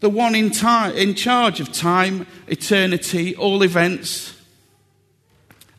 [0.00, 4.38] the one in, time, in charge of time, eternity, all events.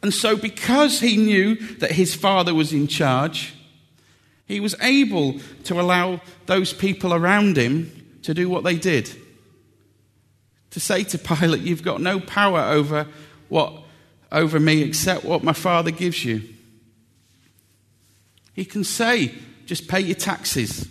[0.02, 3.54] And so, because he knew that his Father was in charge,
[4.48, 7.92] he was able to allow those people around him
[8.24, 9.12] to do what they did.
[10.72, 13.06] To say to Pilate, You've got no power over
[13.48, 13.84] what
[14.32, 16.44] over me except what my father gives you.
[18.54, 19.34] He can say,
[19.66, 20.88] just pay your taxes.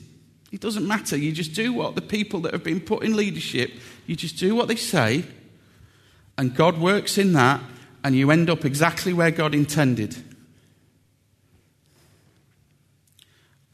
[0.53, 1.17] It doesn't matter.
[1.17, 3.73] You just do what the people that have been put in leadership,
[4.07, 5.25] you just do what they say,
[6.39, 7.61] and God works in that,
[8.05, 10.17] and you end up exactly where God intended.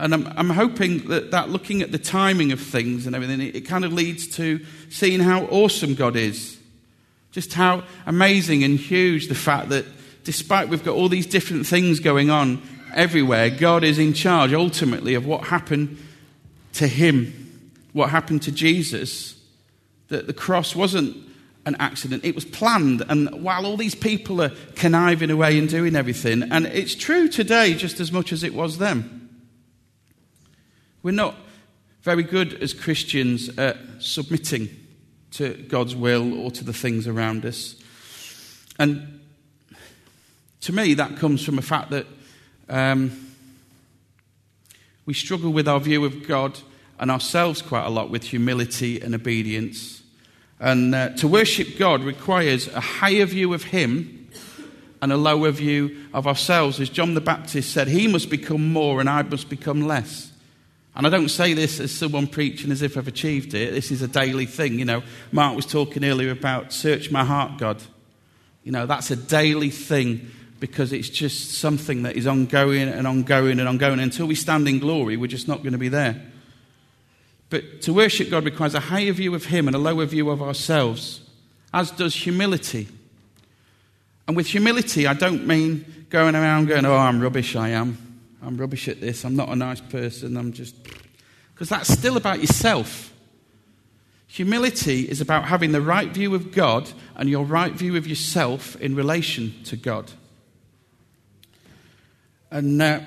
[0.00, 3.54] And I'm, I'm hoping that, that looking at the timing of things and everything, it,
[3.54, 6.58] it kind of leads to seeing how awesome God is.
[7.32, 9.86] Just how amazing and huge the fact that
[10.22, 12.62] despite we've got all these different things going on
[12.94, 15.98] everywhere, God is in charge ultimately of what happened
[16.74, 19.40] to him, what happened to Jesus.
[20.08, 21.16] That the cross wasn't
[21.64, 23.02] an accident, it was planned.
[23.08, 27.72] And while all these people are conniving away and doing everything, and it's true today
[27.72, 29.30] just as much as it was then.
[31.02, 31.34] We're not
[32.02, 34.68] very good as Christians at submitting
[35.32, 37.76] to God's will or to the things around us.
[38.78, 39.20] And
[40.62, 42.06] to me, that comes from the fact that
[42.68, 43.34] um,
[45.06, 46.58] we struggle with our view of God
[46.98, 50.02] and ourselves quite a lot with humility and obedience.
[50.60, 54.30] And uh, to worship God requires a higher view of Him
[55.00, 56.78] and a lower view of ourselves.
[56.78, 60.31] As John the Baptist said, He must become more and I must become less.
[60.94, 63.72] And I don't say this as someone preaching as if I've achieved it.
[63.72, 64.78] This is a daily thing.
[64.78, 67.82] You know, Mark was talking earlier about search my heart, God.
[68.62, 73.58] You know, that's a daily thing because it's just something that is ongoing and ongoing
[73.58, 74.00] and ongoing.
[74.00, 76.20] Until we stand in glory, we're just not going to be there.
[77.48, 80.42] But to worship God requires a higher view of Him and a lower view of
[80.42, 81.20] ourselves,
[81.72, 82.86] as does humility.
[84.28, 88.11] And with humility, I don't mean going around going, oh, I'm rubbish, I am.
[88.42, 89.24] I'm rubbish at this.
[89.24, 90.36] I'm not a nice person.
[90.36, 90.74] I'm just.
[91.54, 93.12] Because that's still about yourself.
[94.26, 98.74] Humility is about having the right view of God and your right view of yourself
[98.80, 100.10] in relation to God.
[102.50, 103.00] And uh,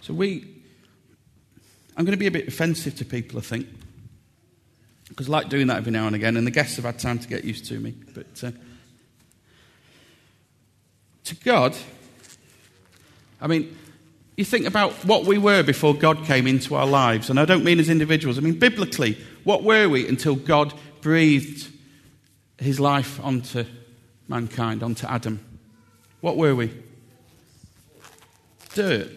[0.00, 0.62] so we,
[1.96, 3.68] I'm going to be a bit offensive to people, I think,
[5.10, 7.18] because I like doing that every now and again, and the guests have had time
[7.18, 7.94] to get used to me.
[8.14, 8.52] But uh,
[11.24, 11.76] to God,
[13.40, 13.76] I mean,
[14.36, 17.64] you think about what we were before God came into our lives, and I don't
[17.64, 21.68] mean as individuals, I mean biblically, what were we until God breathed
[22.58, 23.64] his life onto
[24.28, 25.44] mankind, onto Adam?
[26.20, 26.72] What were we?
[28.74, 29.10] Dirt.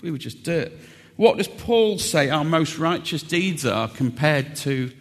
[0.00, 0.72] We were just dirt.
[1.16, 4.92] What does Paul say our most righteous deeds are compared to.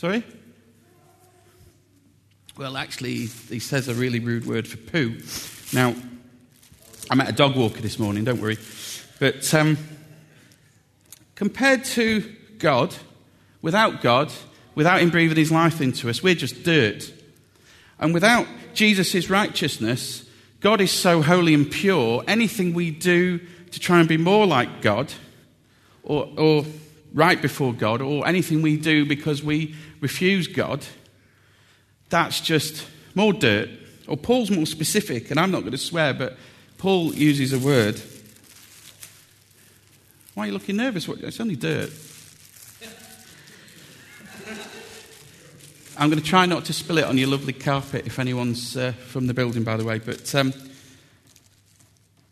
[0.00, 0.24] Sorry?
[2.56, 5.18] Well, actually, he says a really rude word for poo.
[5.74, 5.94] Now,
[7.10, 8.56] I met a dog walker this morning, don't worry.
[9.18, 9.76] But um,
[11.34, 12.24] compared to
[12.56, 12.94] God,
[13.60, 14.32] without God,
[14.74, 17.12] without Him breathing His life into us, we're just dirt.
[17.98, 20.24] And without Jesus' righteousness,
[20.60, 23.38] God is so holy and pure, anything we do
[23.70, 25.12] to try and be more like God,
[26.02, 26.64] or, or
[27.12, 30.84] right before God, or anything we do because we refuse God,
[32.08, 33.68] that's just more dirt.
[34.06, 36.36] Or Paul's more specific, and I'm not going to swear, but
[36.78, 38.00] Paul uses a word.
[40.34, 41.08] Why are you looking nervous?
[41.08, 41.90] It's only dirt.
[45.98, 48.92] I'm going to try not to spill it on your lovely carpet if anyone's uh,
[48.92, 49.98] from the building, by the way.
[49.98, 50.54] But, um,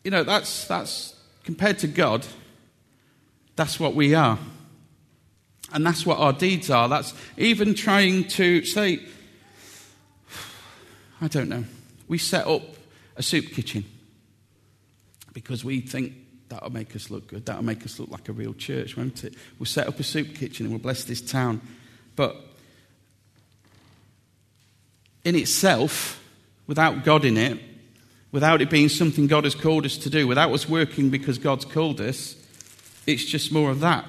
[0.02, 1.14] you know, that's, that's
[1.44, 2.26] compared to God,
[3.56, 4.38] that's what we are.
[5.72, 6.88] And that's what our deeds are.
[6.88, 9.00] That's even trying to say,
[11.20, 11.64] I don't know,
[12.06, 12.62] we set up
[13.16, 13.84] a soup kitchen
[15.32, 16.14] because we think
[16.48, 17.46] that'll make us look good.
[17.46, 19.34] That'll make us look like a real church, won't it?
[19.58, 21.60] We'll set up a soup kitchen and we'll bless this town.
[22.16, 22.36] But
[25.24, 26.22] in itself,
[26.66, 27.60] without God in it,
[28.32, 31.64] without it being something God has called us to do, without us working because God's
[31.64, 32.34] called us,
[33.06, 34.06] it's just more of that.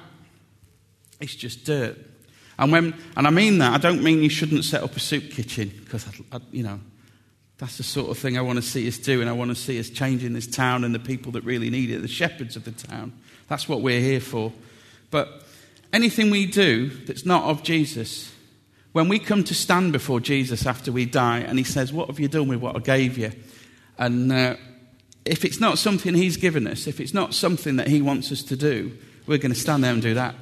[1.20, 1.98] It's just dirt.
[2.58, 5.30] And when, and I mean that, I don't mean you shouldn't set up a soup
[5.30, 6.06] kitchen because,
[6.52, 6.80] you know,
[7.60, 9.54] that's the sort of thing I want to see us do, and I want to
[9.54, 12.64] see us changing this town and the people that really need it, the shepherds of
[12.64, 13.12] the town.
[13.48, 14.52] That's what we're here for.
[15.10, 15.42] But
[15.92, 18.32] anything we do that's not of Jesus,
[18.92, 22.18] when we come to stand before Jesus after we die, and he says, What have
[22.18, 23.32] you done with what I gave you?
[23.98, 24.56] And uh,
[25.24, 28.42] if it's not something he's given us, if it's not something that he wants us
[28.44, 30.34] to do, we're going to stand there and do that.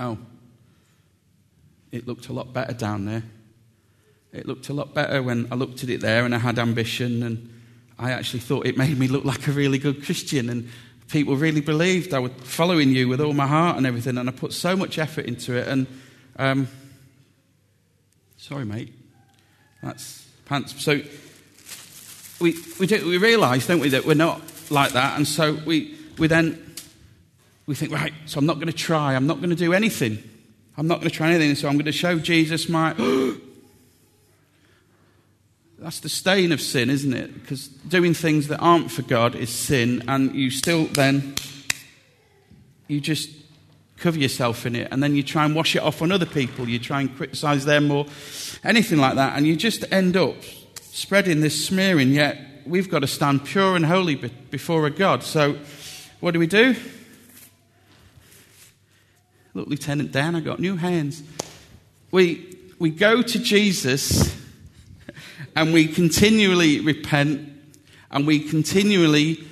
[0.00, 0.16] Oh,
[1.92, 3.22] it looked a lot better down there.
[4.32, 7.22] It looked a lot better when I looked at it there and I had ambition
[7.22, 7.52] and
[7.98, 10.70] I actually thought it made me look like a really good Christian and
[11.08, 14.32] people really believed I was following you with all my heart and everything and I
[14.32, 15.86] put so much effort into it and
[16.36, 16.66] um,
[18.38, 18.94] sorry mate.
[19.82, 20.82] That's pants.
[20.82, 21.02] So
[22.40, 25.98] we, we, do, we realise don't we that we're not like that and so we,
[26.16, 26.69] we then
[27.70, 30.22] we think right so I'm not going to try I'm not going to do anything
[30.76, 32.94] I'm not going to try anything so I'm going to show Jesus my
[35.80, 37.32] That's the stain of sin, isn't it?
[37.40, 41.34] Because doing things that aren't for God is sin, and you still then,
[42.86, 43.30] you just
[43.96, 46.68] cover yourself in it, and then you try and wash it off on other people.
[46.68, 48.04] You try and criticize them or
[48.62, 50.36] anything like that, and you just end up
[50.82, 55.22] spreading this smearing, yet we've got to stand pure and holy before a God.
[55.22, 55.56] So,
[56.20, 56.76] what do we do?
[59.54, 61.22] Look, Lieutenant Dan, I got new hands.
[62.10, 64.34] We, we go to Jesus
[65.56, 67.48] and we continually repent
[68.10, 69.44] and we continually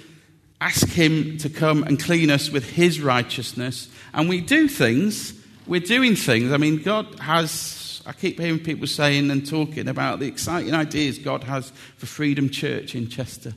[0.61, 3.89] ask Him to come and clean us with His righteousness.
[4.13, 5.35] And we do things,
[5.67, 6.53] we're doing things.
[6.53, 11.19] I mean, God has, I keep hearing people saying and talking about the exciting ideas
[11.19, 13.55] God has for Freedom Church in Chester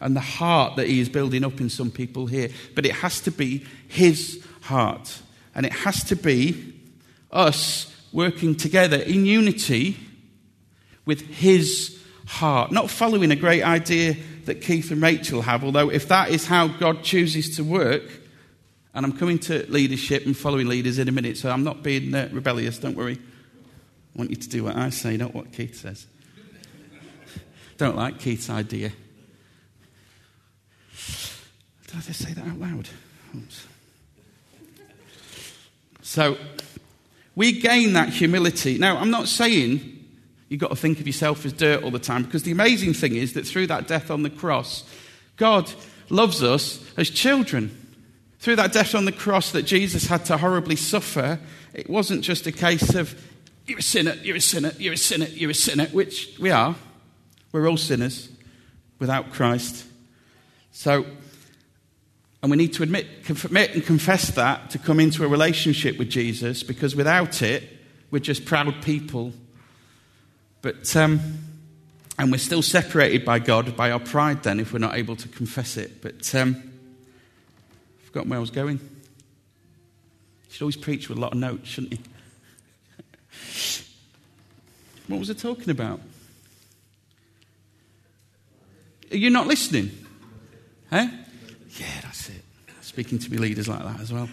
[0.00, 2.50] and the heart that He is building up in some people here.
[2.74, 5.22] But it has to be His heart.
[5.58, 6.72] And it has to be
[7.32, 9.96] us working together in unity
[11.04, 16.06] with his heart, not following a great idea that Keith and Rachel have, although if
[16.08, 18.04] that is how God chooses to work,
[18.94, 22.14] and I'm coming to leadership and following leaders in a minute, so I'm not being
[22.14, 23.18] uh, rebellious, don't worry.
[23.18, 26.06] I want you to do what I say, not what Keith says.
[27.78, 28.90] Don't like Keith's idea.
[31.88, 32.88] Did I just say that out loud?
[33.36, 33.66] Oops.
[36.08, 36.38] So,
[37.36, 38.78] we gain that humility.
[38.78, 40.06] Now, I'm not saying
[40.48, 43.14] you've got to think of yourself as dirt all the time, because the amazing thing
[43.14, 44.84] is that through that death on the cross,
[45.36, 45.70] God
[46.08, 47.76] loves us as children.
[48.38, 51.38] Through that death on the cross that Jesus had to horribly suffer,
[51.74, 53.14] it wasn't just a case of,
[53.66, 56.74] you're a sinner, you're a sinner, you're a sinner, you're a sinner, which we are.
[57.52, 58.30] We're all sinners
[58.98, 59.84] without Christ.
[60.72, 61.04] So,
[62.42, 66.08] and we need to admit, admit and confess that to come into a relationship with
[66.08, 67.64] Jesus, because without it,
[68.10, 69.32] we're just proud people.
[70.62, 71.20] But, um,
[72.18, 75.28] and we're still separated by God by our pride then if we're not able to
[75.28, 76.00] confess it.
[76.00, 76.72] But, um,
[78.00, 78.78] I've forgotten where I was going.
[78.78, 81.98] You should always preach with a lot of notes, shouldn't you?
[85.08, 86.00] what was I talking about?
[89.10, 89.90] Are you not listening?
[90.90, 91.06] Huh?
[91.78, 92.07] Yeah.
[92.98, 94.28] Speaking to me leaders like that as well.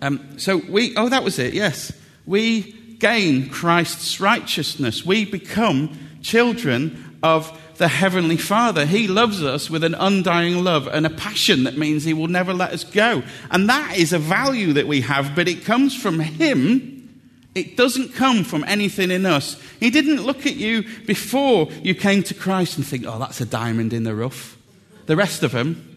[0.00, 1.92] Um, so we, oh, that was it, yes.
[2.24, 5.04] We gain Christ's righteousness.
[5.04, 8.86] We become children of the Heavenly Father.
[8.86, 12.54] He loves us with an undying love and a passion that means He will never
[12.54, 13.22] let us go.
[13.50, 17.20] And that is a value that we have, but it comes from Him.
[17.54, 19.60] It doesn't come from anything in us.
[19.78, 23.46] He didn't look at you before you came to Christ and think, oh, that's a
[23.46, 24.56] diamond in the rough.
[25.04, 25.89] The rest of them,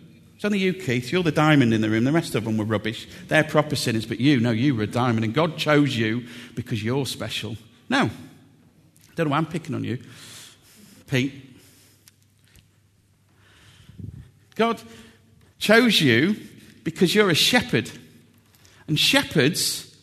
[0.43, 1.09] it's only you, Keith.
[1.09, 2.03] You're the diamond in the room.
[2.03, 3.07] The rest of them were rubbish.
[3.29, 5.23] They're proper sinners, but you, no, you were a diamond.
[5.23, 7.55] And God chose you because you're special.
[7.87, 8.09] No.
[9.15, 9.99] Don't know why I'm picking on you,
[11.07, 11.33] Pete.
[14.55, 14.81] God
[15.59, 16.35] chose you
[16.83, 17.89] because you're a shepherd.
[18.89, 19.95] And shepherds,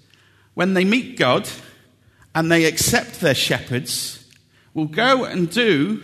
[0.55, 1.51] when they meet God
[2.34, 4.26] and they accept their shepherds,
[4.72, 6.03] will go and do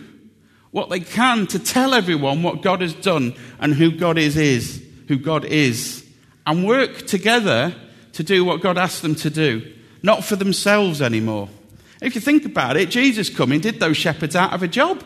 [0.77, 4.85] what they can to tell everyone what God has done and who God is, is
[5.07, 6.05] who God is,
[6.45, 7.73] and work together
[8.13, 9.73] to do what God asked them to do,
[10.03, 11.49] not for themselves anymore.
[11.99, 15.03] If you think about it, Jesus coming did those shepherds out of a job.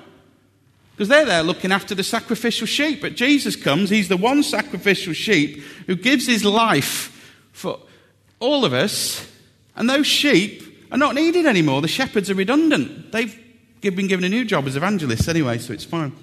[0.92, 3.00] Because they're there looking after the sacrificial sheep.
[3.02, 7.80] But Jesus comes, he's the one sacrificial sheep who gives his life for
[8.42, 9.26] all of us.
[9.78, 11.82] And those sheep are not needed anymore.
[11.82, 13.14] The shepherds are redundant.
[13.14, 13.40] They've
[13.82, 16.14] been given a new job as evangelists anyway, so it's fine.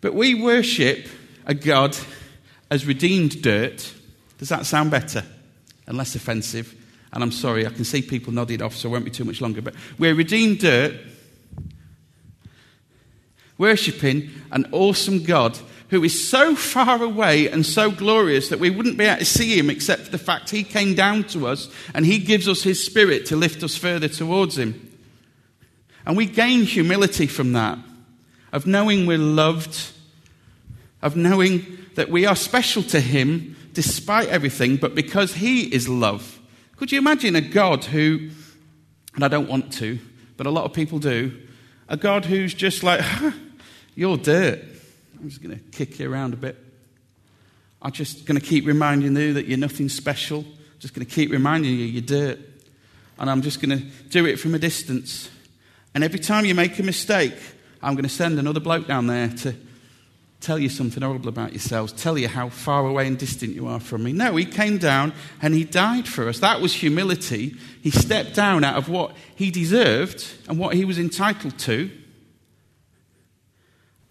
[0.00, 1.08] But we worship
[1.46, 1.96] a God
[2.70, 3.92] as redeemed dirt.
[4.38, 5.24] Does that sound better
[5.86, 6.74] and less offensive?
[7.12, 9.40] And I'm sorry, I can see people nodding off, so it won't be too much
[9.40, 9.62] longer.
[9.62, 10.94] But we're redeemed dirt,
[13.56, 15.58] worshipping an awesome God
[15.90, 19.56] who is so far away and so glorious that we wouldn't be able to see
[19.58, 22.84] him except for the fact he came down to us and he gives us his
[22.84, 24.93] spirit to lift us further towards him.
[26.06, 27.78] And we gain humility from that,
[28.52, 29.90] of knowing we're loved,
[31.02, 36.40] of knowing that we are special to him despite everything, but because he is love.
[36.76, 38.30] Could you imagine a God who,
[39.14, 39.98] and I don't want to,
[40.36, 41.32] but a lot of people do,
[41.88, 43.32] a God who's just like, huh,
[43.94, 44.62] you're dirt.
[45.18, 46.58] I'm just going to kick you around a bit.
[47.80, 50.40] I'm just going to keep reminding you that you're nothing special.
[50.40, 52.38] I'm just going to keep reminding you you're dirt.
[53.18, 55.30] And I'm just going to do it from a distance.
[55.94, 57.34] And every time you make a mistake,
[57.82, 59.54] I'm going to send another bloke down there to
[60.40, 63.80] tell you something horrible about yourselves, tell you how far away and distant you are
[63.80, 64.12] from me.
[64.12, 66.40] No, he came down and he died for us.
[66.40, 67.56] That was humility.
[67.82, 71.90] He stepped down out of what he deserved and what he was entitled to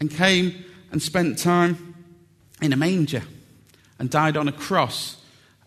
[0.00, 1.94] and came and spent time
[2.60, 3.22] in a manger
[3.98, 5.16] and died on a cross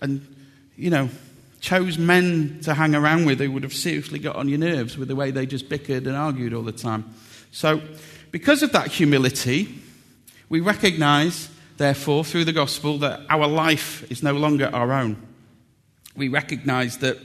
[0.02, 0.36] and,
[0.76, 1.10] you know,
[1.68, 5.10] chose men to hang around with who would have seriously got on your nerves with
[5.10, 7.14] the way they just bickered and argued all the time.
[7.52, 7.82] So,
[8.32, 9.78] because of that humility,
[10.48, 15.22] we recognize, therefore, through the gospel, that our life is no longer our own.
[16.16, 17.18] We recognize that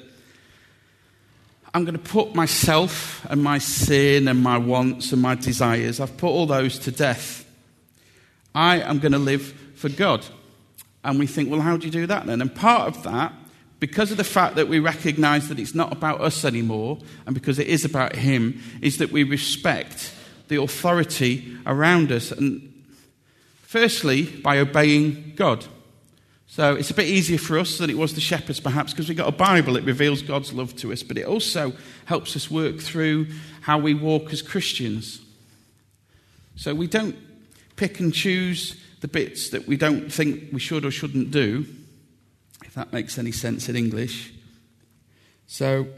[1.72, 6.16] I'm going to put myself and my sin and my wants and my desires, I've
[6.16, 7.48] put all those to death.
[8.56, 10.26] I am going to live for God.
[11.04, 12.40] And we think, well, how do you do that then?
[12.40, 13.32] And part of that
[13.82, 17.58] because of the fact that we recognize that it's not about us anymore, and because
[17.58, 20.14] it is about Him, is that we respect
[20.46, 22.30] the authority around us.
[22.30, 22.84] And
[23.62, 25.66] firstly, by obeying God.
[26.46, 29.18] So it's a bit easier for us than it was the shepherds, perhaps, because we've
[29.18, 31.72] got a Bible, it reveals God's love to us, but it also
[32.04, 33.26] helps us work through
[33.62, 35.20] how we walk as Christians.
[36.54, 37.16] So we don't
[37.74, 41.66] pick and choose the bits that we don't think we should or shouldn't do
[42.72, 44.32] if that makes any sense in English.
[45.46, 45.88] So,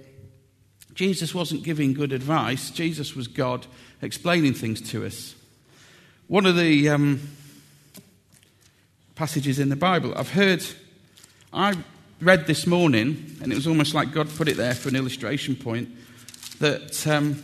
[0.93, 3.65] Jesus wasn't giving good advice, Jesus was God
[4.03, 5.37] explaining things to us.
[6.27, 7.21] One of the um,
[9.15, 10.65] passages in the Bible I've heard,
[11.53, 11.75] I
[12.21, 15.55] read this morning, and it was almost like God put it there for an illustration
[15.55, 15.91] point,
[16.59, 17.41] that um,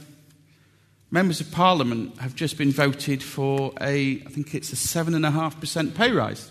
[1.12, 6.10] members of Parliament have just been voted for a, I think it's a 7.5% pay
[6.10, 6.50] rise.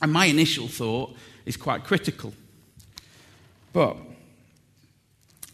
[0.00, 1.16] And my initial thought
[1.48, 2.34] is quite critical.
[3.72, 3.96] But,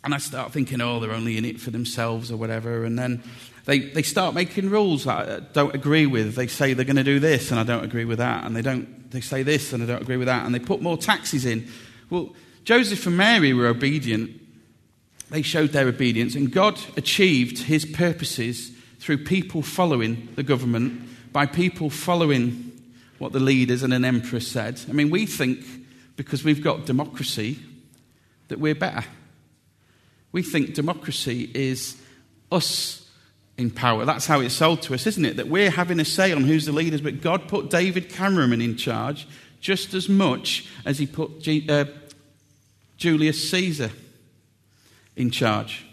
[0.02, 2.84] and I start thinking, oh, they're only in it for themselves or whatever.
[2.84, 3.22] And then
[3.64, 6.34] they, they start making rules that I don't agree with.
[6.34, 8.44] They say they're going to do this and I don't agree with that.
[8.44, 10.44] And they, don't, they say this and I don't agree with that.
[10.44, 11.68] And they put more taxes in.
[12.10, 12.34] Well,
[12.64, 14.40] Joseph and Mary were obedient.
[15.30, 16.34] They showed their obedience.
[16.34, 22.72] And God achieved his purposes through people following the government, by people following
[23.18, 24.80] what the leaders and an emperor said.
[24.88, 25.64] I mean, we think
[26.16, 27.58] because we've got democracy
[28.48, 29.04] that we're better.
[30.32, 32.00] We think democracy is
[32.50, 33.08] us
[33.56, 34.04] in power.
[34.04, 35.36] That's how it's sold to us, isn't it?
[35.36, 38.76] That we're having a say on who's the leaders, but God put David Cameron in
[38.76, 39.28] charge
[39.60, 41.86] just as much as he put G- uh,
[42.96, 43.90] Julius Caesar
[45.16, 45.86] in charge.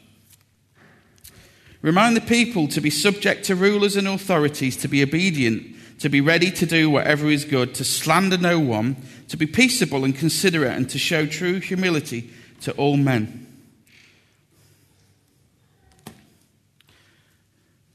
[1.82, 6.22] Remind the people to be subject to rulers and authorities, to be obedient, to be
[6.22, 8.98] ready to do whatever is good, to slander no one,
[9.32, 12.30] to be peaceable and considerate, and to show true humility
[12.60, 13.48] to all men.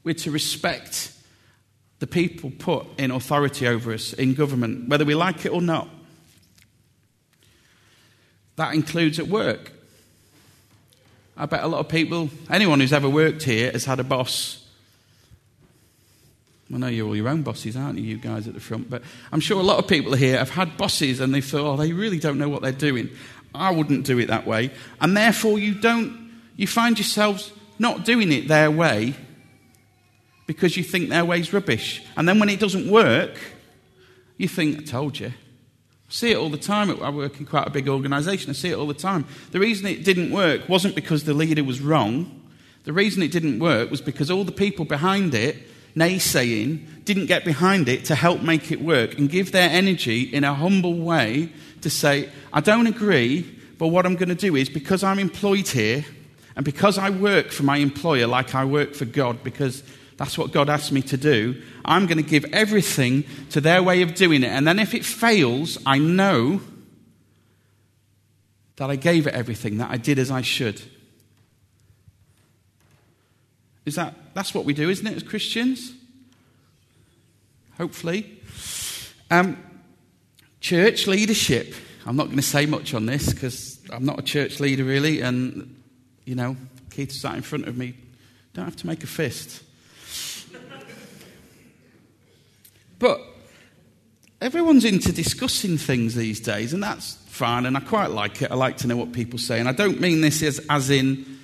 [0.03, 1.13] We're to respect
[1.99, 5.87] the people put in authority over us in government, whether we like it or not.
[8.55, 9.71] That includes at work.
[11.37, 14.66] I bet a lot of people, anyone who's ever worked here, has had a boss.
[16.73, 18.89] I know you're all your own bosses, aren't you, you guys at the front?
[18.89, 19.01] But
[19.31, 21.93] I'm sure a lot of people here have had bosses and they thought, oh, they
[21.93, 23.09] really don't know what they're doing.
[23.55, 24.71] I wouldn't do it that way.
[24.99, 29.15] And therefore, you don't, you find yourselves not doing it their way
[30.45, 32.03] because you think their way's rubbish.
[32.17, 33.37] And then when it doesn't work,
[34.37, 35.27] you think, I told you.
[35.27, 36.89] I see it all the time.
[37.01, 38.49] I work in quite a big organisation.
[38.49, 39.25] I see it all the time.
[39.51, 42.47] The reason it didn't work wasn't because the leader was wrong.
[42.85, 45.57] The reason it didn't work was because all the people behind it,
[45.97, 50.43] naysaying, didn't get behind it to help make it work and give their energy in
[50.43, 53.41] a humble way to say, I don't agree,
[53.77, 56.05] but what I'm going to do is because I'm employed here
[56.55, 59.83] and because I work for my employer like I work for God, because
[60.17, 61.61] that's what God asked me to do.
[61.85, 64.49] I'm going to give everything to their way of doing it.
[64.49, 66.61] And then if it fails, I know
[68.77, 70.81] that I gave it everything, that I did as I should.
[73.87, 75.93] Is that that's what we do, isn't it, as Christians?
[77.77, 78.37] Hopefully.
[79.31, 79.63] Um,
[80.59, 81.73] church leadership.
[82.05, 85.21] I'm not going to say much on this because I'm not a church leader really,
[85.21, 85.81] and
[86.25, 86.57] you know,
[86.91, 87.95] Keith sat in front of me.
[88.53, 89.63] Don't have to make a fist.
[92.99, 93.21] But
[94.41, 98.51] everyone's into discussing things these days, and that's fine, and I quite like it.
[98.51, 99.61] I like to know what people say.
[99.61, 101.36] And I don't mean this as, as in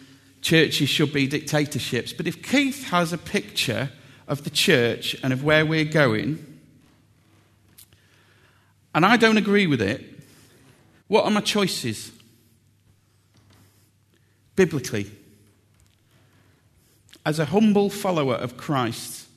[0.43, 3.89] churches should be dictatorships, but if Keith has a picture
[4.27, 6.45] of the church and of where we're going,
[8.93, 10.03] and I don't agree with it,
[11.07, 12.11] what are my choices?
[14.55, 15.09] Biblically,
[17.25, 19.27] as a humble follower of Christ,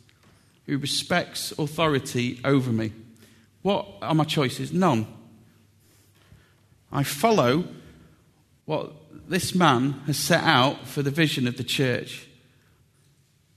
[0.66, 2.92] who respects authority over me.
[3.62, 4.72] What are my choices?
[4.72, 5.06] None.
[6.92, 7.64] I follow
[8.64, 8.92] what
[9.28, 12.26] this man has set out for the vision of the church.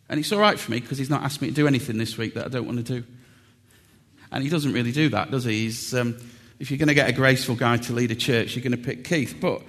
[0.09, 2.17] And it's all right for me because he's not asked me to do anything this
[2.17, 3.07] week that I don't want to do.
[4.31, 5.65] And he doesn't really do that, does he?
[5.65, 6.17] He's, um,
[6.59, 8.83] if you're going to get a graceful guy to lead a church, you're going to
[8.83, 9.37] pick Keith.
[9.39, 9.61] But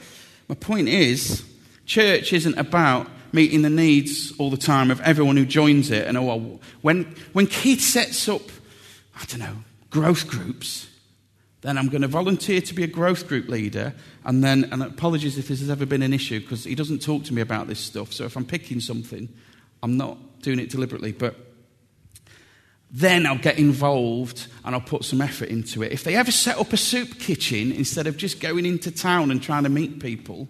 [0.49, 1.45] my point is,
[1.87, 6.07] church isn't about meeting the needs all the time of everyone who joins it.
[6.07, 8.43] And oh, when, when Keith sets up,
[9.15, 9.57] I don't know,
[9.91, 10.90] growth groups,
[11.63, 13.95] then I'm going to volunteer to be a growth group leader.
[14.25, 17.25] And then, and apologies if this has ever been an issue, because he doesn't talk
[17.25, 18.13] to me about this stuff.
[18.13, 19.29] So if I'm picking something,
[19.83, 21.13] I'm not doing it deliberately.
[21.13, 21.37] But
[22.91, 25.93] then I'll get involved and I'll put some effort into it.
[25.93, 29.43] If they ever set up a soup kitchen instead of just going into town and
[29.43, 30.49] trying to meet people,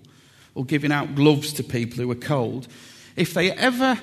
[0.55, 2.67] or giving out gloves to people who are cold,
[3.17, 3.99] if they ever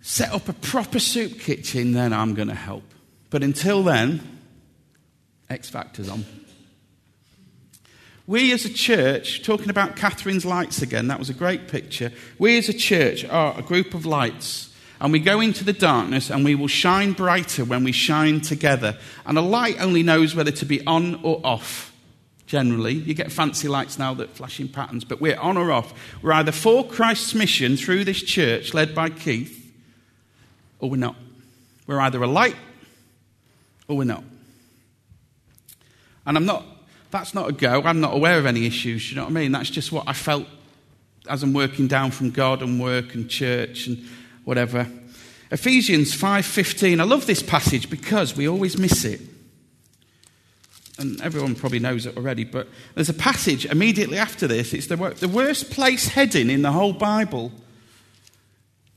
[0.00, 2.84] set up a proper soup kitchen, then I'm going to help.
[3.30, 4.37] But until then,
[5.50, 6.24] X Factor's on.
[8.26, 12.12] We as a church, talking about Catherine's lights again, that was a great picture.
[12.38, 16.28] We as a church are a group of lights, and we go into the darkness
[16.28, 18.98] and we will shine brighter when we shine together.
[19.24, 21.94] And a light only knows whether to be on or off.
[22.48, 22.94] generally.
[22.94, 25.94] You get fancy lights now that flash in patterns, but we're on or off.
[26.22, 29.72] We're either for Christ's mission through this church led by Keith,
[30.80, 31.14] or we're not.
[31.86, 32.56] We're either a light
[33.86, 34.24] or we're not.
[36.28, 36.64] And I'm not,
[37.10, 37.82] that's not a go.
[37.82, 39.50] I'm not aware of any issues, you know what I mean?
[39.50, 40.46] That's just what I felt
[41.26, 44.06] as I'm working down from God and work and church and
[44.44, 44.86] whatever.
[45.50, 47.00] Ephesians 5:15.
[47.00, 49.22] I love this passage because we always miss it.
[50.98, 54.74] And everyone probably knows it already, but there's a passage immediately after this.
[54.74, 57.52] It's the, the worst place heading in the whole Bible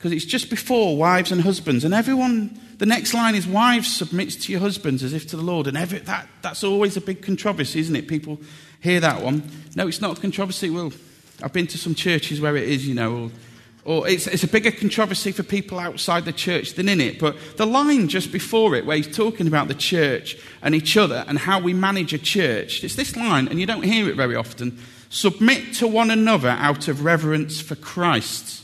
[0.01, 1.85] because it's just before wives and husbands.
[1.85, 5.43] And everyone, the next line is wives submits to your husbands as if to the
[5.43, 5.67] Lord.
[5.67, 8.07] And every, that, that's always a big controversy, isn't it?
[8.07, 8.39] People
[8.79, 9.43] hear that one.
[9.75, 10.71] No, it's not a controversy.
[10.71, 10.91] Well,
[11.43, 13.31] I've been to some churches where it is, you know, or,
[13.85, 17.19] or it's, it's a bigger controversy for people outside the church than in it.
[17.19, 21.23] But the line just before it, where he's talking about the church and each other
[21.27, 24.35] and how we manage a church, it's this line, and you don't hear it very
[24.35, 24.79] often
[25.11, 28.60] submit to one another out of reverence for Christ.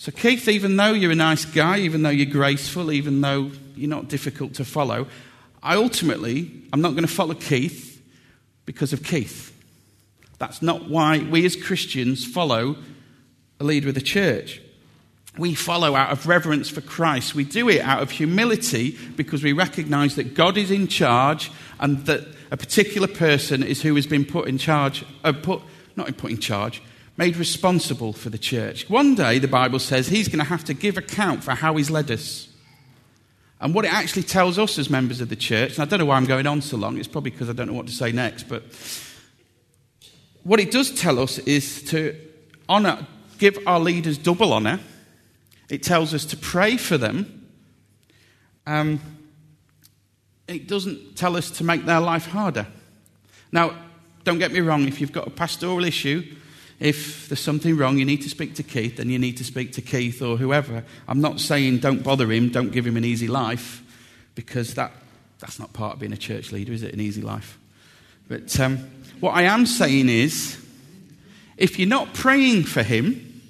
[0.00, 3.90] So, Keith, even though you're a nice guy, even though you're graceful, even though you're
[3.90, 5.06] not difficult to follow,
[5.62, 8.02] I ultimately, I'm not going to follow Keith
[8.64, 9.54] because of Keith.
[10.38, 12.76] That's not why we as Christians follow
[13.60, 14.62] a leader of the church.
[15.36, 17.34] We follow out of reverence for Christ.
[17.34, 22.06] We do it out of humility because we recognize that God is in charge and
[22.06, 25.60] that a particular person is who has been put in charge, uh, put,
[25.94, 26.80] not in put in charge,
[27.20, 28.88] made responsible for the church.
[28.88, 31.90] One day, the Bible says, he's going to have to give account for how he's
[31.90, 32.48] led us.
[33.60, 36.06] And what it actually tells us as members of the church, and I don't know
[36.06, 38.10] why I'm going on so long, it's probably because I don't know what to say
[38.10, 38.62] next, but
[40.44, 42.16] what it does tell us is to
[42.70, 43.06] honour,
[43.36, 44.80] give our leaders double honour.
[45.68, 47.46] It tells us to pray for them.
[48.66, 48.98] Um,
[50.48, 52.66] it doesn't tell us to make their life harder.
[53.52, 53.76] Now,
[54.24, 56.24] don't get me wrong, if you've got a pastoral issue,
[56.80, 59.72] if there's something wrong, you need to speak to Keith, then you need to speak
[59.72, 60.82] to Keith or whoever.
[61.06, 63.82] I'm not saying don't bother him, don't give him an easy life,
[64.34, 64.92] because that,
[65.38, 66.94] that's not part of being a church leader, is it?
[66.94, 67.58] An easy life.
[68.28, 68.78] But um,
[69.20, 70.56] what I am saying is,
[71.58, 73.42] if you're not praying for him,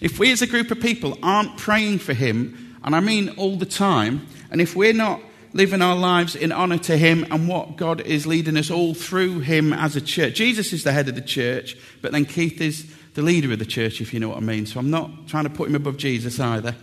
[0.00, 3.56] if we as a group of people aren't praying for him, and I mean all
[3.56, 5.20] the time, and if we're not
[5.56, 9.40] living our lives in honor to Him and what God is leading us all through
[9.40, 10.34] Him as a church.
[10.34, 13.66] Jesus is the head of the church, but then Keith is the leader of the
[13.66, 14.66] church, if you know what I mean.
[14.66, 16.76] So I'm not trying to put him above Jesus either.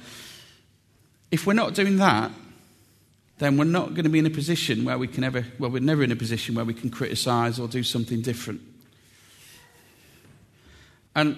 [1.31, 2.31] If we're not doing that,
[3.37, 5.79] then we're not going to be in a position where we can ever, well, we're
[5.79, 8.61] never in a position where we can criticize or do something different.
[11.15, 11.37] And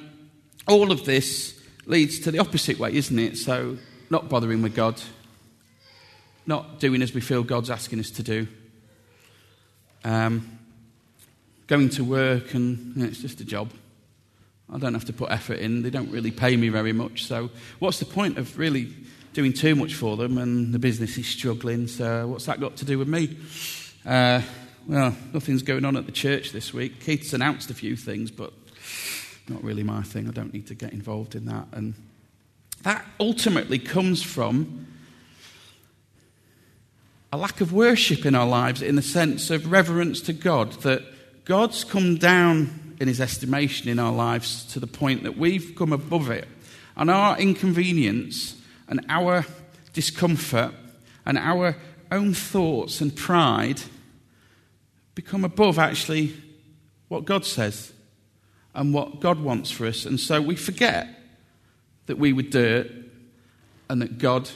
[0.68, 3.38] all of this leads to the opposite way, isn't it?
[3.38, 3.78] So,
[4.10, 5.02] not bothering with God,
[6.46, 8.48] not doing as we feel God's asking us to do.
[10.04, 10.60] Um,
[11.68, 13.72] going to work and you know, it's just a job.
[14.72, 15.84] I don't have to put effort in.
[15.84, 17.26] They don't really pay me very much.
[17.26, 18.94] So, what's the point of really
[19.34, 21.88] doing too much for them and the business is struggling?
[21.88, 23.38] So, what's that got to do with me?
[24.06, 24.42] Uh,
[24.88, 27.00] well, nothing's going on at the church this week.
[27.00, 28.54] Keith's announced a few things, but
[29.48, 30.28] not really my thing.
[30.28, 31.68] I don't need to get involved in that.
[31.72, 31.94] And
[32.84, 34.88] that ultimately comes from
[37.36, 41.04] a lack of worship in our lives in the sense of reverence to God, that
[41.44, 45.92] God's come down in his estimation in our lives to the point that we've come
[45.92, 46.48] above it.
[46.96, 48.56] And our inconvenience
[48.88, 49.46] and our
[49.92, 50.74] discomfort
[51.26, 51.76] and our
[52.10, 53.82] own thoughts and pride
[55.14, 56.34] become above actually
[57.10, 57.92] what God says
[58.74, 60.06] and what God wants for us.
[60.06, 61.10] And so we forget
[62.06, 62.90] that we were dirt
[63.90, 64.50] and that God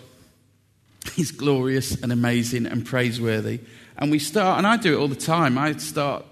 [1.20, 3.60] He's glorious and amazing and praiseworthy.
[3.98, 6.26] And we start, and I do it all the time, I start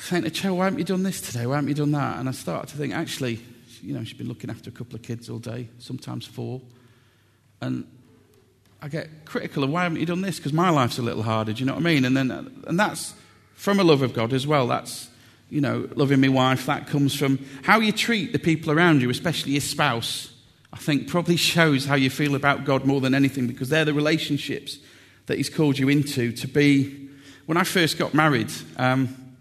[0.00, 1.46] saying to Cho, why haven't you done this today?
[1.46, 2.18] Why haven't you done that?
[2.18, 3.40] And I start to think, actually,
[3.80, 6.60] you know, she's been looking after a couple of kids all day, sometimes four.
[7.62, 7.86] And
[8.82, 10.36] I get critical of why haven't you done this?
[10.36, 12.04] Because my life's a little harder, do you know what I mean?
[12.04, 12.30] And then,
[12.66, 13.14] and that's
[13.54, 14.66] from a love of God as well.
[14.66, 15.08] That's,
[15.48, 16.66] you know, loving my wife.
[16.66, 20.28] That comes from how you treat the people around you, especially your spouse.
[20.72, 23.94] I think probably shows how you feel about God more than anything because they're the
[23.94, 24.78] relationships
[25.26, 27.08] that He's called you into to be.
[27.46, 29.36] When I first got married, um,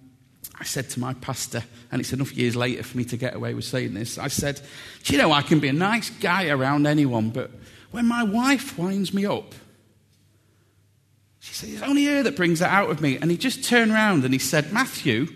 [0.60, 3.54] I said to my pastor, and it's enough years later for me to get away
[3.54, 4.62] with saying this, I said,
[5.04, 7.52] Do you know, I can be a nice guy around anyone, but
[7.92, 9.54] when my wife winds me up,
[11.40, 13.18] she says, It's only her that brings that out of me.
[13.18, 15.28] And he just turned around and he said, Matthew,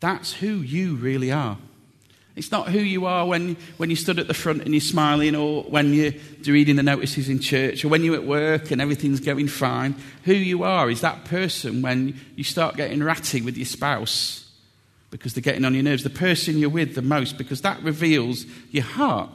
[0.00, 1.58] that's who you really are.
[2.36, 5.36] It's not who you are when, when you stood at the front and you're smiling,
[5.36, 6.12] or when you're
[6.46, 9.94] reading the notices in church, or when you're at work and everything's going fine.
[10.24, 14.50] Who you are is that person when you start getting ratty with your spouse
[15.10, 18.46] because they're getting on your nerves, the person you're with the most, because that reveals
[18.72, 19.30] your heart.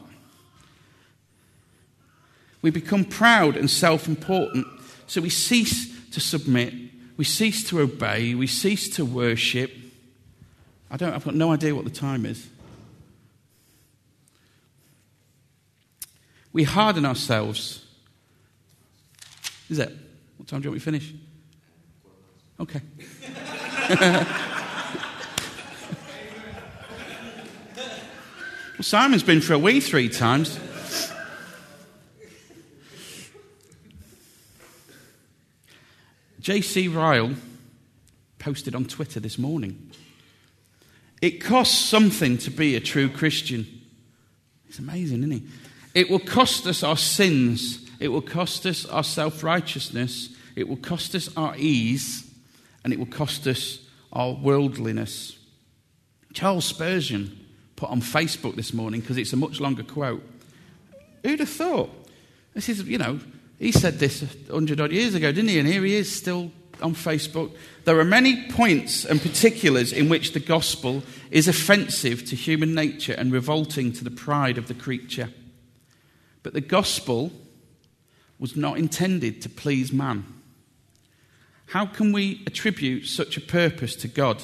[2.62, 4.68] We become proud and self important,
[5.08, 6.74] so we cease to submit,
[7.16, 9.72] we cease to obey, we cease to worship.
[10.92, 12.46] I don't, I've got no idea what the time is.
[16.52, 17.86] We harden ourselves.
[19.70, 19.96] Is it?
[20.38, 21.14] What time do you want me to finish?
[22.60, 22.82] Okay.
[28.76, 30.60] well, Simon's been for a wee three times.
[36.40, 36.88] J.C.
[36.88, 37.36] Ryle
[38.40, 39.92] posted on Twitter this morning.
[41.22, 43.68] It costs something to be a true Christian.
[44.68, 45.44] It's amazing, isn't it?
[45.94, 47.90] It will cost us our sins.
[48.00, 50.30] It will cost us our self righteousness.
[50.56, 52.30] It will cost us our ease.
[52.84, 53.80] And it will cost us
[54.12, 55.38] our worldliness.
[56.34, 57.38] Charles Spurgeon
[57.76, 60.24] put on Facebook this morning, because it's a much longer quote.
[61.24, 61.90] Who'd have thought?
[62.54, 63.20] This is, you know,
[63.58, 65.60] he said this 100 odd years ago, didn't he?
[65.60, 67.52] And here he is still on Facebook.
[67.86, 73.14] There are many points and particulars in which the gospel is offensive to human nature
[73.14, 75.30] and revolting to the pride of the creature.
[76.44, 77.32] But the gospel
[78.40, 80.26] was not intended to please man.
[81.68, 84.42] How can we attribute such a purpose to God?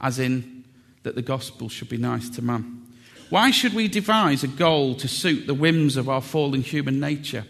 [0.00, 0.64] As in,
[1.02, 2.82] that the gospel should be nice to man.
[3.28, 7.44] Why should we devise a goal to suit the whims of our fallen human nature?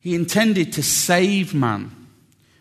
[0.00, 1.94] He intended to save man,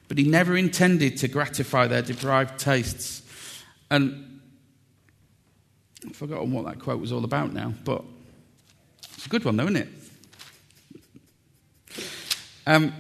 [0.08, 3.24] but he never intended to gratify their deprived tastes.
[3.90, 4.42] And
[6.06, 8.04] I've forgotten what that quote was all about now, but
[9.18, 9.90] it's a good one, though, isn't it?
[12.68, 12.94] Um,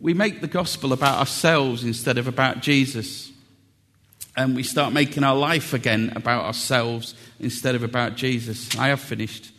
[0.00, 3.30] we make the gospel about ourselves instead of about Jesus.
[4.36, 8.76] And we start making our life again about ourselves instead of about Jesus.
[8.76, 9.52] I have finished.